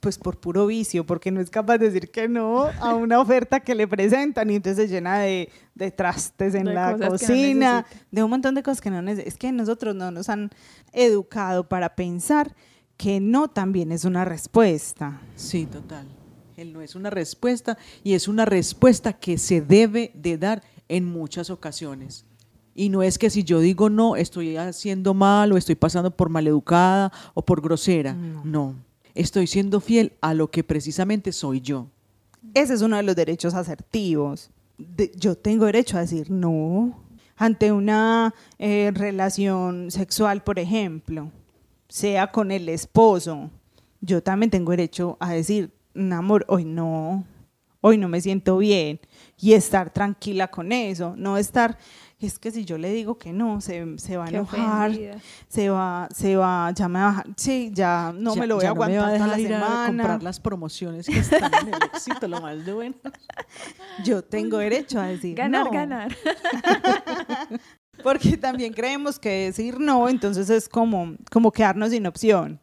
Pues 0.00 0.18
por 0.18 0.38
puro 0.38 0.66
vicio, 0.66 1.06
porque 1.06 1.30
no 1.30 1.40
es 1.40 1.50
capaz 1.50 1.78
de 1.78 1.86
decir 1.90 2.10
que 2.10 2.28
no 2.28 2.64
a 2.80 2.94
una 2.94 3.20
oferta 3.20 3.60
que 3.60 3.74
le 3.76 3.86
presentan 3.86 4.50
y 4.50 4.56
entonces 4.56 4.88
se 4.88 4.92
llena 4.94 5.20
de, 5.20 5.50
de 5.74 5.90
trastes 5.92 6.54
en 6.54 6.64
De 6.64 6.74
la 6.74 6.96
no 6.96 7.08
cocina, 7.10 7.82
necesita. 7.82 8.06
de 8.10 8.22
un 8.24 8.30
montón 8.30 8.54
de 8.56 8.62
cosas 8.64 8.80
que 8.80 8.90
no 8.90 9.00
necesitan. 9.02 9.28
Es 9.28 9.38
que 9.38 9.52
nosotros 9.52 9.94
no 9.94 10.10
nos 10.10 10.28
han 10.28 10.50
educado 10.92 11.68
para 11.68 11.94
pensar 11.94 12.54
que 12.96 13.20
no 13.20 13.48
también 13.48 13.92
es 13.92 14.04
una 14.04 14.24
respuesta. 14.24 15.20
Sí, 15.36 15.66
total. 15.66 16.06
Él 16.56 16.72
no 16.72 16.82
es 16.82 16.96
una 16.96 17.10
respuesta 17.10 17.78
y 18.02 18.14
es 18.14 18.26
una 18.26 18.44
respuesta 18.44 19.12
que 19.12 19.38
se 19.38 19.60
debe 19.60 20.10
de 20.14 20.38
dar 20.38 20.62
en 20.88 21.04
muchas 21.04 21.50
ocasiones. 21.50 22.24
Y 22.74 22.88
no 22.88 23.02
es 23.04 23.16
que 23.18 23.30
si 23.30 23.44
yo 23.44 23.60
digo 23.60 23.90
no, 23.90 24.16
estoy 24.16 24.56
haciendo 24.56 25.14
mal 25.14 25.52
o 25.52 25.56
estoy 25.56 25.76
pasando 25.76 26.10
por 26.10 26.30
maleducada 26.30 27.12
o 27.34 27.42
por 27.44 27.60
grosera. 27.60 28.12
No. 28.12 28.42
No. 28.44 28.87
Estoy 29.18 29.48
siendo 29.48 29.80
fiel 29.80 30.12
a 30.20 30.32
lo 30.32 30.48
que 30.50 30.62
precisamente 30.62 31.32
soy 31.32 31.60
yo. 31.60 31.88
Ese 32.54 32.74
es 32.74 32.82
uno 32.82 32.96
de 32.96 33.02
los 33.02 33.16
derechos 33.16 33.52
asertivos. 33.54 34.50
De- 34.78 35.10
yo 35.16 35.34
tengo 35.36 35.64
derecho 35.66 35.96
a 35.96 36.02
decir 36.02 36.30
no 36.30 37.02
ante 37.36 37.72
una 37.72 38.32
eh, 38.60 38.92
relación 38.94 39.90
sexual, 39.90 40.44
por 40.44 40.60
ejemplo, 40.60 41.32
sea 41.88 42.30
con 42.30 42.52
el 42.52 42.68
esposo. 42.68 43.50
Yo 44.00 44.22
también 44.22 44.50
tengo 44.50 44.70
derecho 44.70 45.16
a 45.18 45.32
decir, 45.32 45.72
"Mm, 45.94 46.12
amor, 46.12 46.44
hoy 46.48 46.64
no, 46.64 47.24
hoy 47.80 47.98
no 47.98 48.08
me 48.08 48.20
siento 48.20 48.58
bien 48.58 49.00
y 49.40 49.54
estar 49.54 49.92
tranquila 49.92 50.48
con 50.48 50.70
eso, 50.70 51.14
no 51.16 51.38
estar, 51.38 51.76
es 52.20 52.38
que 52.38 52.50
si 52.50 52.64
yo 52.64 52.78
le 52.78 52.92
digo 52.92 53.16
que 53.16 53.32
no, 53.32 53.60
se, 53.60 53.96
se 53.98 54.16
va 54.16 54.24
a 54.24 54.28
Qué 54.28 54.36
enojar, 54.36 54.90
ofendida. 54.90 55.18
se 55.48 55.70
va, 55.70 56.08
se 56.12 56.34
va, 56.36 56.70
ya 56.74 56.88
me 56.88 56.98
va, 56.98 57.08
a- 57.10 57.24
sí, 57.36 57.70
ya 57.72 58.12
no 58.16 58.34
Ya- 58.34 58.40
me 58.40 58.46
lo 58.48 58.56
voy 58.56 58.64
ya 58.64 58.70
a 58.70 58.74
no 58.74 58.80
me 58.86 58.96
va 58.98 59.04
aguantar 59.06 59.14
a 59.14 59.24
toda 59.24 59.36
la 59.36 59.40
ir 59.40 59.54
a 59.54 59.60
semana. 59.60 59.86
comprar 59.86 60.22
las 60.22 60.40
promociones 60.40 61.06
que 61.06 61.18
están 61.18 61.50
en 61.62 61.68
el 61.74 61.82
éxito, 61.94 62.26
lo 62.26 62.40
más 62.40 62.64
de 62.66 62.72
bueno. 62.72 62.96
Yo 64.04 64.22
tengo 64.22 64.58
derecho 64.58 65.00
a 65.00 65.06
decir 65.06 65.36
Ganar, 65.36 65.66
no. 65.66 65.70
ganar. 65.70 66.16
Porque 68.02 68.36
también 68.36 68.72
creemos 68.72 69.18
que 69.18 69.46
decir 69.46 69.80
no, 69.80 70.08
entonces 70.08 70.48
es 70.50 70.68
como, 70.68 71.14
como 71.32 71.50
quedarnos 71.50 71.90
sin 71.90 72.06
opción. 72.06 72.60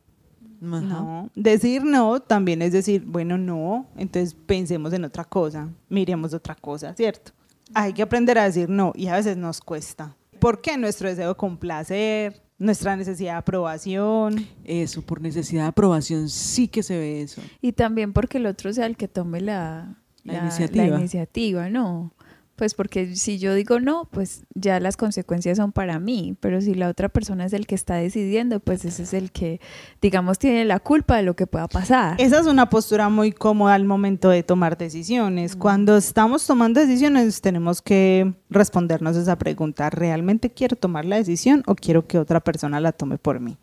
Ajá. 0.65 0.82
No, 0.82 1.30
decir 1.36 1.84
no 1.84 2.22
también 2.22 2.62
es 2.62 2.72
decir, 2.72 3.04
bueno, 3.06 3.38
no, 3.38 3.88
entonces 3.98 4.34
pensemos 4.34 4.94
en 4.94 5.04
otra 5.04 5.26
cosa, 5.26 5.70
miremos 5.89 6.34
otra 6.34 6.56
cosa, 6.56 6.94
¿cierto? 6.96 7.32
Hay 7.73 7.93
que 7.93 8.01
aprender 8.04 8.38
a 8.38 8.43
decir 8.45 8.69
no 8.69 8.93
y 8.95 9.08
a 9.08 9.15
veces 9.15 9.38
nos 9.38 9.60
cuesta. 9.62 10.15
¿Por 10.39 10.62
qué? 10.62 10.78
Nuestro 10.78 11.10
deseo 11.10 11.30
de 11.30 11.36
complacer, 11.36 12.41
nuestra 12.58 12.95
necesidad 12.95 13.34
de 13.34 13.38
aprobación. 13.39 14.47
Eso, 14.63 15.01
por 15.01 15.21
necesidad 15.21 15.63
de 15.63 15.67
aprobación, 15.69 16.30
sí 16.30 16.67
que 16.67 16.84
se 16.84 16.97
ve 16.97 17.21
eso. 17.21 17.41
Y 17.62 17.71
también 17.73 18.13
porque 18.13 18.38
el 18.38 18.45
otro 18.45 18.71
sea 18.73 18.86
el 18.86 18.95
que 18.97 19.08
tome 19.08 19.41
la, 19.41 19.95
La 20.23 20.38
iniciativa. 20.38 20.86
la 20.86 20.99
iniciativa, 20.99 21.69
¿no? 21.69 22.13
Pues 22.56 22.74
porque 22.74 23.15
si 23.15 23.38
yo 23.38 23.54
digo 23.54 23.80
no, 23.80 24.08
pues 24.12 24.46
ya 24.54 24.80
las 24.80 24.96
consecuencias 24.96 25.58
son 25.58 25.72
para 25.72 26.00
mí, 26.00 26.38
pero 26.39 26.62
si 26.62 26.74
la 26.74 26.88
otra 26.88 27.10
persona 27.10 27.46
es 27.46 27.54
el 27.54 27.68
que 27.68 27.76
está 27.76 27.96
decidiendo, 27.96 28.60
pues 28.60 28.86
ese 28.86 29.04
es 29.04 29.13
el 29.13 29.32
que, 29.32 29.60
digamos, 30.02 30.39
tiene 30.39 30.63
la 30.63 30.80
culpa 30.80 31.18
de 31.18 31.24
lo 31.24 31.36
que 31.36 31.48
pueda 31.48 31.68
pasar. 31.68 32.15
Esa 32.20 32.39
es 32.39 32.46
una 32.46 32.70
postura 32.70 33.10
muy 33.10 33.32
cómoda 33.32 33.74
al 33.74 33.84
momento 33.84 34.30
de 34.30 34.44
tomar 34.44 34.78
decisiones. 34.78 35.56
Cuando 35.56 35.98
estamos 35.98 36.46
tomando 36.48 36.80
decisiones 36.80 37.41
tenemos 37.41 37.82
que 37.82 38.34
respondernos 38.50 39.18
esa 39.18 39.38
pregunta, 39.38 39.89
¿realmente 39.89 40.50
quiero 40.50 40.76
tomar 40.76 41.06
la 41.06 41.18
decisión 41.18 41.63
o 41.68 41.76
quiero 41.76 42.08
que 42.08 42.20
otra 42.20 42.39
persona 42.39 42.80
la 42.80 42.94
tome 42.94 43.18
por 43.18 43.39
mí? 43.39 43.58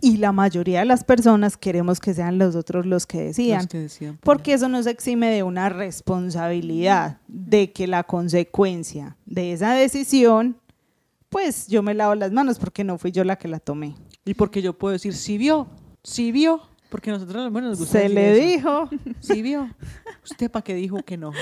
Y 0.00 0.16
la 0.16 0.32
mayoría 0.32 0.80
de 0.80 0.84
las 0.84 1.04
personas 1.04 1.56
queremos 1.56 2.00
que 2.00 2.12
sean 2.14 2.38
los 2.38 2.56
otros 2.56 2.86
los 2.86 3.06
que 3.06 3.20
decidan. 3.22 3.58
Los 3.58 3.66
que 3.68 3.78
decían, 3.78 4.18
Porque 4.22 4.54
eso 4.54 4.68
nos 4.68 4.86
exime 4.86 5.30
de 5.30 5.42
una 5.42 5.68
responsabilidad, 5.68 7.18
de 7.28 7.72
que 7.72 7.86
la 7.86 8.04
consecuencia 8.04 9.16
de 9.26 9.52
esa 9.52 9.74
decisión, 9.74 10.56
pues 11.28 11.66
yo 11.68 11.82
me 11.82 11.94
lavo 11.94 12.14
las 12.14 12.32
manos 12.32 12.58
porque 12.58 12.84
no 12.84 12.98
fui 12.98 13.12
yo 13.12 13.24
la 13.24 13.36
que 13.36 13.48
la 13.48 13.60
tomé. 13.60 13.94
Y 14.24 14.34
porque 14.34 14.62
yo 14.62 14.76
puedo 14.76 14.92
decir, 14.92 15.14
sí 15.14 15.38
vio, 15.38 15.68
sí 16.02 16.32
vio, 16.32 16.60
porque 16.88 17.10
nosotros 17.10 17.50
bueno, 17.50 17.70
nos 17.70 17.78
gusta 17.78 17.98
Se 17.98 18.08
le 18.08 18.32
eso. 18.32 18.46
dijo, 18.46 18.88
Sí 19.20 19.42
vio. 19.42 19.68
¿Usted 20.22 20.50
para 20.50 20.62
qué 20.62 20.74
dijo 20.74 21.02
que 21.02 21.16
no? 21.16 21.32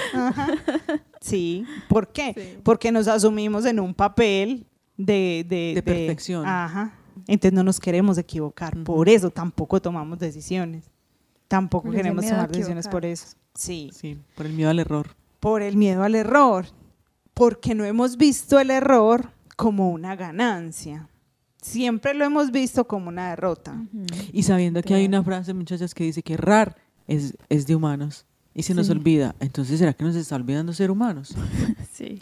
sí, 1.21 1.67
¿por 1.89 2.09
qué? 2.13 2.33
Sí. 2.35 2.59
Porque 2.63 2.91
nos 2.91 3.07
asumimos 3.09 3.65
en 3.67 3.81
un 3.81 3.95
papel 3.95 4.67
de... 4.97 5.45
De, 5.49 5.73
De 5.75 5.83
perfección. 5.83 6.47
Ajá. 6.47 6.95
Entonces 7.27 7.53
no 7.53 7.63
nos 7.63 7.79
queremos 7.81 8.19
equivocar, 8.19 8.77
por 8.85 9.09
eso 9.09 9.31
tampoco 9.31 9.81
tomamos 9.81 10.19
decisiones. 10.19 10.85
Tampoco 11.49 11.89
da 11.91 11.97
queremos 11.97 12.27
tomar 12.27 12.49
decisiones 12.51 12.89
por 12.89 13.05
eso. 13.05 13.37
Sí. 13.55 13.91
Sí, 13.93 14.19
por 14.35 14.47
el 14.47 14.53
miedo 14.55 14.71
al 14.71 14.79
error. 14.79 15.09
por 15.41 15.61
el 15.63 15.77
miedo 15.77 16.03
al 16.05 16.15
error. 16.15 16.67
porque 17.35 17.75
no 17.75 17.85
hemos 17.85 18.17
visto 18.19 18.59
el 18.61 18.71
error 18.71 19.31
como 19.57 19.91
una 19.91 20.17
ganancia. 20.17 21.09
Siempre 21.63 22.13
lo 22.15 22.25
hemos 22.25 22.51
visto 22.51 22.87
como 22.87 23.09
una 23.09 23.31
derrota. 23.31 23.75
Y 24.33 24.43
sabiendo 24.43 24.83
que 24.83 24.95
hay 24.95 25.07
una 25.07 25.23
frase, 25.23 25.55
muchachas, 25.55 25.95
que 25.95 26.05
dice 26.05 26.23
que 26.23 26.35
errar 26.35 26.77
es, 27.07 27.37
es 27.49 27.67
de 27.67 27.75
humanos. 27.77 28.27
Y 28.55 28.65
se 28.65 28.75
nos 28.75 28.87
Sí. 28.87 28.93
olvida. 28.93 29.35
Entonces, 29.41 29.79
¿será 29.79 29.93
que 29.95 30.05
nos 30.05 30.15
está 30.17 30.37
olvidando 30.37 30.73
ser 30.73 30.91
humanos? 30.91 31.35
Sí. 31.93 32.21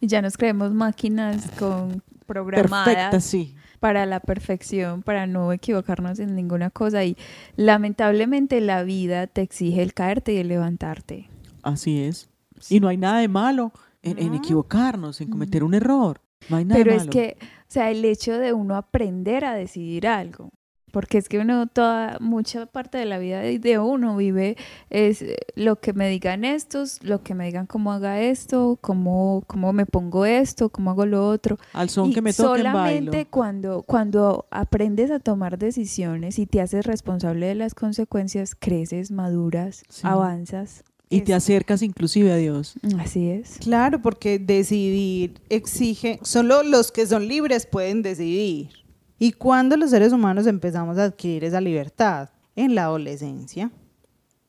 Y 0.00 0.06
ya 0.06 0.20
nos 0.22 0.36
creemos 0.36 0.72
máquinas 0.72 1.50
con 1.58 2.02
programadas 2.26 2.84
Perfecta, 2.86 3.20
sí. 3.20 3.54
Para 3.84 4.06
la 4.06 4.18
perfección, 4.18 5.02
para 5.02 5.26
no 5.26 5.52
equivocarnos 5.52 6.18
en 6.18 6.34
ninguna 6.34 6.70
cosa. 6.70 7.04
Y 7.04 7.18
lamentablemente 7.56 8.62
la 8.62 8.82
vida 8.82 9.26
te 9.26 9.42
exige 9.42 9.82
el 9.82 9.92
caerte 9.92 10.32
y 10.32 10.38
el 10.38 10.48
levantarte. 10.48 11.28
Así 11.62 12.00
es. 12.02 12.30
Y 12.70 12.80
no 12.80 12.88
hay 12.88 12.96
nada 12.96 13.18
de 13.18 13.28
malo 13.28 13.72
en, 14.02 14.18
en 14.18 14.30
No. 14.30 14.36
equivocarnos, 14.38 15.20
en 15.20 15.28
cometer 15.28 15.62
un 15.62 15.74
error. 15.74 16.22
No 16.48 16.56
hay 16.56 16.64
nada 16.64 16.78
Pero 16.78 16.92
de 16.92 16.96
es 16.96 17.02
malo. 17.02 17.12
que, 17.12 17.36
o 17.40 17.44
sea, 17.68 17.90
el 17.90 18.02
hecho 18.06 18.38
de 18.38 18.54
uno 18.54 18.76
aprender 18.76 19.44
a 19.44 19.52
decidir 19.54 20.06
algo, 20.08 20.48
porque 20.94 21.18
es 21.18 21.28
que 21.28 21.40
uno 21.40 21.66
toda, 21.66 22.18
mucha 22.20 22.66
parte 22.66 22.98
de 22.98 23.04
la 23.04 23.18
vida 23.18 23.40
de 23.40 23.58
de 23.58 23.80
uno 23.80 24.16
vive 24.16 24.56
es 24.90 25.22
eh, 25.22 25.36
lo 25.56 25.80
que 25.80 25.92
me 25.92 26.08
digan 26.08 26.44
estos, 26.44 27.02
lo 27.02 27.20
que 27.24 27.34
me 27.34 27.46
digan 27.46 27.66
cómo 27.66 27.90
haga 27.90 28.20
esto, 28.20 28.78
cómo, 28.80 29.42
cómo 29.48 29.72
me 29.72 29.86
pongo 29.86 30.24
esto, 30.24 30.68
cómo 30.68 30.92
hago 30.92 31.04
lo 31.04 31.28
otro. 31.28 31.58
Al 31.72 31.90
son 31.90 32.10
y 32.10 32.14
que 32.14 32.22
me 32.22 32.32
toquen 32.32 32.58
solamente 32.58 33.10
bailo. 33.16 33.30
cuando, 33.30 33.82
cuando 33.82 34.46
aprendes 34.52 35.10
a 35.10 35.18
tomar 35.18 35.58
decisiones 35.58 36.38
y 36.38 36.46
te 36.46 36.60
haces 36.60 36.86
responsable 36.86 37.46
de 37.46 37.56
las 37.56 37.74
consecuencias, 37.74 38.54
creces, 38.56 39.10
maduras, 39.10 39.82
Sí. 39.88 40.02
avanzas. 40.04 40.84
Y 41.10 41.22
te 41.22 41.34
acercas 41.34 41.82
inclusive 41.82 42.30
a 42.30 42.36
Dios. 42.36 42.74
Así 43.00 43.28
es. 43.30 43.58
Claro, 43.58 44.00
porque 44.00 44.38
decidir 44.38 45.40
exige, 45.48 46.20
solo 46.22 46.62
los 46.62 46.92
que 46.92 47.04
son 47.06 47.26
libres 47.26 47.66
pueden 47.66 48.02
decidir. 48.02 48.83
¿Y 49.24 49.32
cuándo 49.32 49.78
los 49.78 49.88
seres 49.88 50.12
humanos 50.12 50.46
empezamos 50.46 50.98
a 50.98 51.04
adquirir 51.04 51.44
esa 51.44 51.58
libertad? 51.58 52.28
En 52.56 52.74
la 52.74 52.82
adolescencia. 52.82 53.72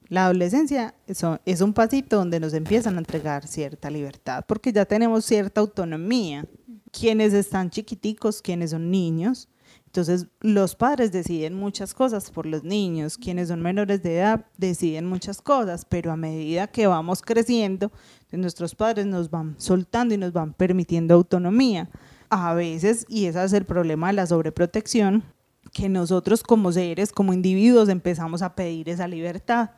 La 0.10 0.26
adolescencia 0.26 0.94
es 1.08 1.62
un 1.62 1.72
pasito 1.72 2.18
donde 2.18 2.42
nos 2.42 2.54
empiezan 2.54 2.96
a 2.96 2.98
entregar 2.98 3.48
cierta 3.48 3.90
libertad, 3.90 4.44
porque 4.46 4.74
ya 4.74 4.84
tenemos 4.84 5.24
cierta 5.24 5.62
autonomía. 5.62 6.46
Quienes 6.92 7.32
están 7.32 7.70
chiquiticos, 7.70 8.42
quienes 8.42 8.72
son 8.72 8.92
niños, 8.92 9.48
entonces 9.86 10.28
los 10.42 10.76
padres 10.76 11.14
deciden 11.14 11.54
muchas 11.54 11.94
cosas 11.94 12.30
por 12.30 12.46
los 12.46 12.66
niños, 12.66 13.18
quienes 13.18 13.48
son 13.48 13.62
menores 13.62 14.04
de 14.04 14.18
edad 14.18 14.46
deciden 14.58 15.06
muchas 15.06 15.42
cosas, 15.42 15.86
pero 15.86 16.12
a 16.12 16.18
medida 16.18 16.68
que 16.68 16.86
vamos 16.86 17.22
creciendo, 17.22 17.94
nuestros 18.30 18.76
padres 18.76 19.06
nos 19.06 19.30
van 19.32 19.56
soltando 19.58 20.14
y 20.14 20.18
nos 20.18 20.34
van 20.34 20.52
permitiendo 20.52 21.14
autonomía. 21.14 21.90
A 22.30 22.54
veces, 22.54 23.06
y 23.08 23.26
ese 23.26 23.44
es 23.44 23.54
el 23.54 23.66
problema 23.66 24.08
de 24.08 24.14
la 24.14 24.28
sobreprotección, 24.28 25.24
que 25.72 25.90
nosotros 25.90 26.44
como 26.44 26.72
seres, 26.72 27.12
como 27.12 27.34
individuos, 27.34 27.90
empezamos 27.90 28.42
a 28.42 28.56
pedir 28.56 28.90
esa 28.90 29.08
libertad. 29.08 29.72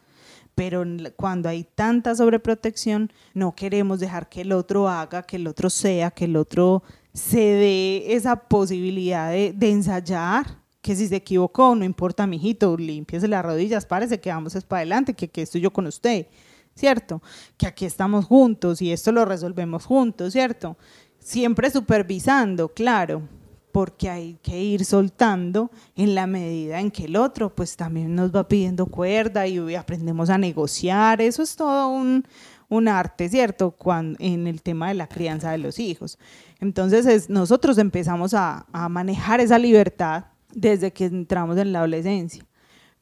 Pero 0.55 0.83
cuando 1.15 1.49
hay 1.49 1.63
tanta 1.63 2.15
sobreprotección, 2.15 3.11
no 3.33 3.55
queremos 3.55 3.99
dejar 3.99 4.27
que 4.27 4.41
el 4.41 4.51
otro 4.53 4.89
haga, 4.89 5.23
que 5.23 5.35
el 5.35 5.47
otro 5.47 5.69
sea, 5.69 6.11
que 6.11 6.25
el 6.25 6.35
otro 6.35 6.83
se 7.13 7.39
dé 7.39 8.13
esa 8.15 8.35
posibilidad 8.35 9.31
de, 9.31 9.53
de 9.53 9.69
ensayar, 9.71 10.57
que 10.81 10.95
si 10.95 11.07
se 11.07 11.17
equivocó, 11.17 11.75
no 11.75 11.83
importa, 11.83 12.25
mijito, 12.25 12.77
limpiese 12.77 13.27
las 13.27 13.45
rodillas, 13.45 13.85
párese, 13.85 14.19
que 14.19 14.29
vamos 14.29 14.55
es 14.55 14.63
para 14.63 14.79
adelante, 14.79 15.13
que 15.13 15.25
aquí 15.25 15.41
estoy 15.41 15.61
yo 15.61 15.71
con 15.71 15.85
usted, 15.85 16.27
¿cierto? 16.75 17.21
Que 17.57 17.67
aquí 17.67 17.85
estamos 17.85 18.25
juntos 18.25 18.81
y 18.81 18.91
esto 18.91 19.11
lo 19.11 19.25
resolvemos 19.25 19.85
juntos, 19.85 20.33
¿cierto? 20.33 20.77
Siempre 21.19 21.69
supervisando, 21.69 22.69
claro, 22.69 23.21
porque 23.71 24.09
hay 24.09 24.37
que 24.41 24.61
ir 24.63 24.85
soltando 24.85 25.69
en 25.95 26.15
la 26.15 26.25
medida 26.25 26.79
en 26.79 26.89
que 26.89 27.05
el 27.05 27.15
otro 27.15 27.53
pues 27.53 27.75
también 27.75 28.15
nos 28.15 28.33
va 28.35 28.47
pidiendo 28.47 28.85
cuerda 28.85 29.45
y 29.45 29.75
aprendemos 29.75 30.29
a 30.29 30.37
negociar, 30.37 31.21
eso 31.21 31.43
es 31.43 31.55
todo 31.55 31.89
un, 31.89 32.23
un 32.69 32.87
arte, 32.87 33.29
¿cierto? 33.29 33.71
Cuando, 33.71 34.17
en 34.21 34.47
el 34.47 34.61
tema 34.61 34.87
de 34.87 34.93
la 34.95 35.07
crianza 35.07 35.51
de 35.51 35.57
los 35.59 35.79
hijos. 35.79 36.17
Entonces 36.59 37.05
es- 37.05 37.29
nosotros 37.29 37.77
empezamos 37.77 38.33
a, 38.33 38.65
a 38.71 38.89
manejar 38.89 39.41
esa 39.41 39.59
libertad 39.59 40.25
desde 40.53 40.91
que 40.91 41.05
entramos 41.05 41.57
en 41.57 41.71
la 41.73 41.79
adolescencia. 41.79 42.45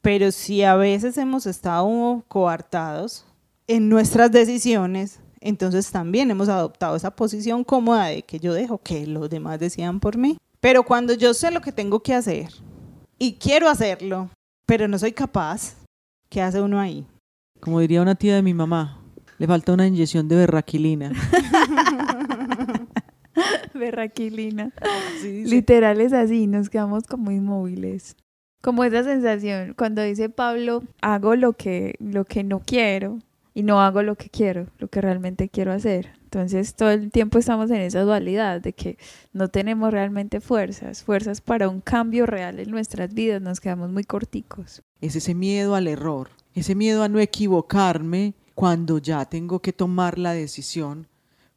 Pero 0.02 0.32
si 0.32 0.64
a 0.64 0.76
veces 0.76 1.18
hemos 1.18 1.46
estado 1.46 2.24
coartados 2.28 3.26
en 3.68 3.88
nuestras 3.88 4.32
decisiones, 4.32 5.20
entonces 5.42 5.92
también 5.92 6.32
hemos 6.32 6.50
adoptado 6.50 6.96
esa 6.96 7.16
posición 7.16 7.64
cómoda 7.64 8.08
de 8.08 8.24
que 8.24 8.40
yo 8.40 8.54
dejo 8.54 8.78
que 8.80 9.06
los 9.08 9.30
demás 9.30 9.60
decidan 9.60 10.00
por 10.00 10.18
mí. 10.18 10.38
Pero 10.60 10.84
cuando 10.84 11.14
yo 11.14 11.34
sé 11.34 11.52
lo 11.52 11.62
que 11.62 11.72
tengo 11.72 12.02
que 12.02 12.14
hacer 12.14 12.50
y 13.20 13.34
quiero 13.34 13.70
hacerlo, 13.70 14.30
pero 14.66 14.88
no 14.88 14.98
soy 14.98 15.12
capaz, 15.12 15.76
¿qué 16.30 16.42
hace 16.42 16.62
uno 16.62 16.80
ahí? 16.80 17.06
Como 17.60 17.80
diría 17.80 18.02
una 18.02 18.16
tía 18.16 18.36
de 18.36 18.42
mi 18.42 18.54
mamá, 18.54 19.02
le 19.38 19.48
falta 19.48 19.74
una 19.74 19.88
inyección 19.88 20.28
de 20.28 20.38
berraquilina. 20.38 21.12
Berraquilina. 23.74 24.72
Así 25.18 25.30
dice. 25.30 25.50
Literal 25.50 26.00
es 26.02 26.14
así, 26.14 26.48
nos 26.48 26.70
quedamos 26.70 27.04
como 27.04 27.32
inmóviles. 27.32 28.16
Como 28.62 28.84
esa 28.84 29.04
sensación, 29.04 29.76
cuando 29.78 30.02
dice 30.02 30.30
Pablo, 30.30 30.84
hago 31.02 31.36
lo 31.36 31.54
que, 31.54 31.96
lo 32.00 32.26
que 32.26 32.44
no 32.44 32.62
quiero 32.62 33.20
y 33.56 33.64
no 33.64 33.82
hago 33.82 34.04
lo 34.04 34.16
que 34.16 34.30
quiero, 34.30 34.68
lo 34.78 34.90
que 34.90 35.02
realmente 35.02 35.50
quiero 35.50 35.72
hacer. 35.72 36.12
Entonces 36.26 36.76
todo 36.76 36.92
el 36.92 37.10
tiempo 37.10 37.40
estamos 37.40 37.72
en 37.72 37.82
esa 37.82 38.02
dualidad 38.02 38.60
de 38.60 38.74
que 38.74 38.98
no 39.32 39.48
tenemos 39.48 39.92
realmente 39.92 40.42
fuerzas, 40.42 41.02
fuerzas 41.02 41.40
para 41.40 41.70
un 41.70 41.80
cambio 41.80 42.26
real 42.26 42.60
en 42.60 42.70
nuestras 42.70 43.14
vidas, 43.14 43.42
nos 43.42 43.62
quedamos 43.62 43.90
muy 43.90 44.04
corticos. 44.04 44.84
Es 45.00 45.16
ese 45.16 45.34
miedo 45.34 45.74
al 45.74 45.88
error, 45.88 46.30
ese 46.54 46.76
miedo 46.76 47.02
a 47.02 47.08
no 47.08 47.20
equivocarme 47.20 48.34
cuando 48.54 48.98
ya 48.98 49.24
tengo 49.24 49.60
que 49.60 49.72
tomar 49.72 50.20
la 50.20 50.34
decisión, 50.34 51.08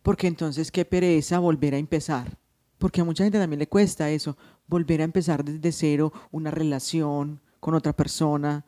porque 0.05 0.29
entonces 0.29 0.71
qué 0.71 0.85
pereza 0.85 1.41
volver 1.41 1.75
a 1.75 1.79
empezar. 1.79 2.39
Porque 2.79 3.01
a 3.01 3.05
mucha 3.05 3.25
gente 3.25 3.41
también 3.41 3.59
le 3.59 3.67
cuesta 3.67 4.09
eso, 4.09 4.37
volver 4.69 5.01
a 5.01 5.05
empezar 5.05 5.45
desde 5.45 5.73
cero 5.73 6.13
una 6.31 6.53
relación 6.53 7.41
con 7.59 7.75
otra 7.75 7.93
persona, 7.93 8.65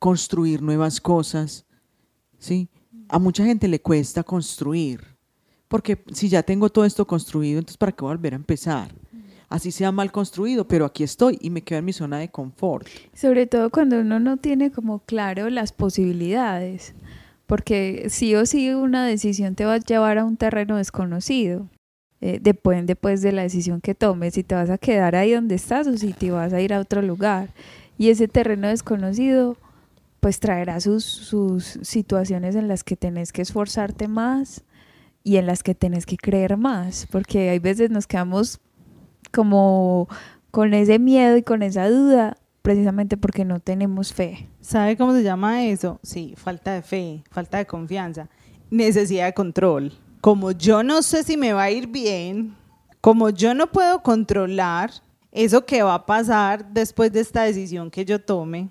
construir 0.00 0.60
nuevas 0.60 1.00
cosas. 1.00 1.66
¿Sí? 2.44 2.68
A 3.08 3.18
mucha 3.18 3.42
gente 3.42 3.68
le 3.68 3.80
cuesta 3.80 4.22
construir, 4.22 5.00
porque 5.66 6.04
si 6.12 6.28
ya 6.28 6.42
tengo 6.42 6.68
todo 6.68 6.84
esto 6.84 7.06
construido, 7.06 7.58
entonces 7.58 7.78
¿para 7.78 7.92
qué 7.92 8.04
volver 8.04 8.34
a 8.34 8.36
empezar? 8.36 8.94
Así 9.48 9.70
sea 9.70 9.92
mal 9.92 10.12
construido, 10.12 10.68
pero 10.68 10.84
aquí 10.84 11.04
estoy 11.04 11.38
y 11.40 11.48
me 11.48 11.62
quedo 11.62 11.78
en 11.78 11.86
mi 11.86 11.94
zona 11.94 12.18
de 12.18 12.28
confort. 12.28 12.86
Sobre 13.14 13.46
todo 13.46 13.70
cuando 13.70 13.98
uno 13.98 14.20
no 14.20 14.36
tiene 14.36 14.70
como 14.70 14.98
claro 14.98 15.48
las 15.48 15.72
posibilidades, 15.72 16.94
porque 17.46 18.08
sí 18.10 18.34
o 18.34 18.44
sí 18.44 18.74
una 18.74 19.06
decisión 19.06 19.54
te 19.54 19.64
va 19.64 19.74
a 19.74 19.78
llevar 19.78 20.18
a 20.18 20.26
un 20.26 20.36
terreno 20.36 20.76
desconocido. 20.76 21.70
Eh, 22.20 22.42
pues 23.00 23.22
de 23.22 23.32
la 23.32 23.40
decisión 23.40 23.80
que 23.80 23.94
tomes, 23.94 24.34
si 24.34 24.42
te 24.42 24.54
vas 24.54 24.68
a 24.68 24.76
quedar 24.76 25.16
ahí 25.16 25.32
donde 25.32 25.54
estás 25.54 25.86
o 25.86 25.96
si 25.96 26.12
te 26.12 26.30
vas 26.30 26.52
a 26.52 26.60
ir 26.60 26.74
a 26.74 26.80
otro 26.80 27.00
lugar. 27.00 27.48
Y 27.96 28.10
ese 28.10 28.28
terreno 28.28 28.68
desconocido 28.68 29.56
pues 30.24 30.40
traerá 30.40 30.80
sus, 30.80 31.04
sus 31.04 31.78
situaciones 31.82 32.56
en 32.56 32.66
las 32.66 32.82
que 32.82 32.96
tenés 32.96 33.30
que 33.30 33.42
esforzarte 33.42 34.08
más 34.08 34.64
y 35.22 35.36
en 35.36 35.44
las 35.44 35.62
que 35.62 35.74
tenés 35.74 36.06
que 36.06 36.16
creer 36.16 36.56
más, 36.56 37.06
porque 37.10 37.50
hay 37.50 37.58
veces 37.58 37.90
nos 37.90 38.06
quedamos 38.06 38.58
como 39.34 40.08
con 40.50 40.72
ese 40.72 40.98
miedo 40.98 41.36
y 41.36 41.42
con 41.42 41.62
esa 41.62 41.90
duda 41.90 42.38
precisamente 42.62 43.18
porque 43.18 43.44
no 43.44 43.60
tenemos 43.60 44.14
fe. 44.14 44.48
¿Sabe 44.62 44.96
cómo 44.96 45.12
se 45.12 45.22
llama 45.22 45.66
eso? 45.66 46.00
Sí, 46.02 46.32
falta 46.38 46.72
de 46.72 46.80
fe, 46.80 47.22
falta 47.30 47.58
de 47.58 47.66
confianza, 47.66 48.30
necesidad 48.70 49.26
de 49.26 49.34
control. 49.34 49.92
Como 50.22 50.52
yo 50.52 50.82
no 50.82 51.02
sé 51.02 51.22
si 51.22 51.36
me 51.36 51.52
va 51.52 51.64
a 51.64 51.70
ir 51.70 51.86
bien, 51.86 52.56
como 53.02 53.28
yo 53.28 53.52
no 53.52 53.70
puedo 53.70 54.02
controlar 54.02 54.90
eso 55.32 55.66
que 55.66 55.82
va 55.82 55.92
a 55.92 56.06
pasar 56.06 56.72
después 56.72 57.12
de 57.12 57.20
esta 57.20 57.42
decisión 57.42 57.90
que 57.90 58.06
yo 58.06 58.22
tome, 58.22 58.70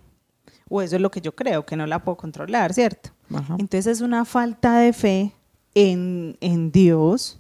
o 0.76 0.82
eso 0.82 0.96
es 0.96 1.02
lo 1.04 1.12
que 1.12 1.22
yo 1.22 1.36
creo, 1.36 1.68
que 1.68 1.76
no 1.76 1.86
la 1.86 2.04
puedo 2.04 2.18
controlar, 2.18 2.74
¿cierto? 2.74 3.12
Ajá. 3.32 3.58
Entonces 3.60 3.86
es 3.86 4.02
una 4.02 4.26
falta 4.26 4.80
de 4.80 4.92
fe 4.92 5.32
en, 5.76 6.36
en 6.42 6.72
Dios 6.72 7.40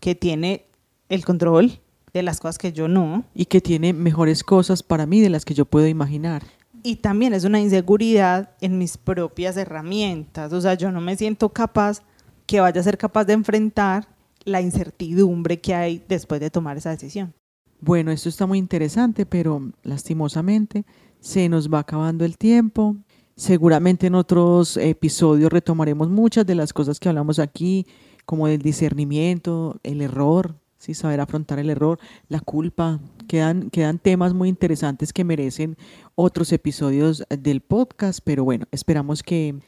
que 0.00 0.16
tiene 0.16 0.66
el 1.08 1.24
control 1.24 1.78
de 2.12 2.24
las 2.24 2.40
cosas 2.40 2.58
que 2.58 2.72
yo 2.72 2.88
no. 2.88 3.22
y 3.32 3.44
que 3.44 3.60
tiene 3.60 3.92
mejores 3.92 4.42
cosas 4.42 4.82
para 4.82 5.06
mí 5.06 5.20
de 5.20 5.30
las 5.30 5.44
que 5.44 5.54
yo 5.54 5.66
puedo 5.66 5.86
imaginar. 5.86 6.42
Y 6.82 6.96
también 6.96 7.32
es 7.32 7.44
una 7.44 7.60
inseguridad 7.60 8.50
en 8.60 8.76
mis 8.76 8.98
propias 8.98 9.56
herramientas. 9.56 10.52
O 10.52 10.60
sea, 10.60 10.74
yo 10.74 10.90
no 10.90 11.00
me 11.00 11.16
siento 11.16 11.50
capaz, 11.50 12.02
que 12.44 12.58
vaya 12.58 12.80
a 12.80 12.84
ser 12.84 12.98
capaz 12.98 13.24
de 13.24 13.34
enfrentar 13.34 14.08
la 14.44 14.60
incertidumbre 14.60 15.60
que 15.60 15.74
hay 15.76 16.02
después 16.08 16.40
de 16.40 16.50
tomar 16.50 16.76
esa 16.76 16.90
decisión. 16.90 17.34
Bueno, 17.80 18.10
esto 18.10 18.28
está 18.28 18.46
muy 18.46 18.58
interesante, 18.58 19.26
pero 19.26 19.70
lastimosamente 19.84 20.84
se 21.24 21.48
nos 21.48 21.72
va 21.72 21.78
acabando 21.80 22.26
el 22.26 22.36
tiempo. 22.36 22.96
Seguramente 23.34 24.06
en 24.06 24.14
otros 24.14 24.76
episodios 24.76 25.50
retomaremos 25.50 26.10
muchas 26.10 26.46
de 26.46 26.54
las 26.54 26.74
cosas 26.74 27.00
que 27.00 27.08
hablamos 27.08 27.38
aquí, 27.38 27.86
como 28.26 28.46
del 28.46 28.60
discernimiento, 28.60 29.80
el 29.82 30.02
error, 30.02 30.54
¿sí? 30.76 30.92
saber 30.92 31.20
afrontar 31.20 31.58
el 31.58 31.70
error, 31.70 31.98
la 32.28 32.40
culpa. 32.40 33.00
Quedan, 33.26 33.70
quedan 33.70 33.98
temas 33.98 34.34
muy 34.34 34.50
interesantes 34.50 35.14
que 35.14 35.24
merecen 35.24 35.78
otros 36.14 36.52
episodios 36.52 37.24
del 37.30 37.62
podcast, 37.62 38.20
pero 38.22 38.44
bueno, 38.44 38.66
esperamos 38.70 39.22
que, 39.22 39.58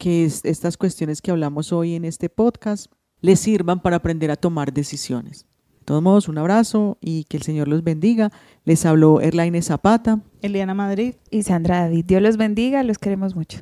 que 0.00 0.24
estas 0.24 0.76
cuestiones 0.76 1.22
que 1.22 1.30
hablamos 1.30 1.72
hoy 1.72 1.94
en 1.94 2.04
este 2.04 2.28
podcast 2.28 2.90
les 3.20 3.38
sirvan 3.38 3.80
para 3.80 3.96
aprender 3.96 4.32
a 4.32 4.36
tomar 4.36 4.72
decisiones. 4.72 5.46
Todos 5.86 6.02
modos, 6.02 6.28
un 6.28 6.36
abrazo 6.36 6.98
y 7.00 7.24
que 7.24 7.36
el 7.36 7.44
Señor 7.44 7.68
los 7.68 7.84
bendiga. 7.84 8.32
Les 8.64 8.84
habló 8.84 9.20
Erlaine 9.20 9.62
Zapata, 9.62 10.18
Eliana 10.42 10.74
Madrid 10.74 11.14
y 11.30 11.44
Sandra 11.44 11.82
David. 11.82 12.04
Dios 12.06 12.20
los 12.20 12.36
bendiga, 12.36 12.82
los 12.82 12.98
queremos 12.98 13.36
mucho. 13.36 13.60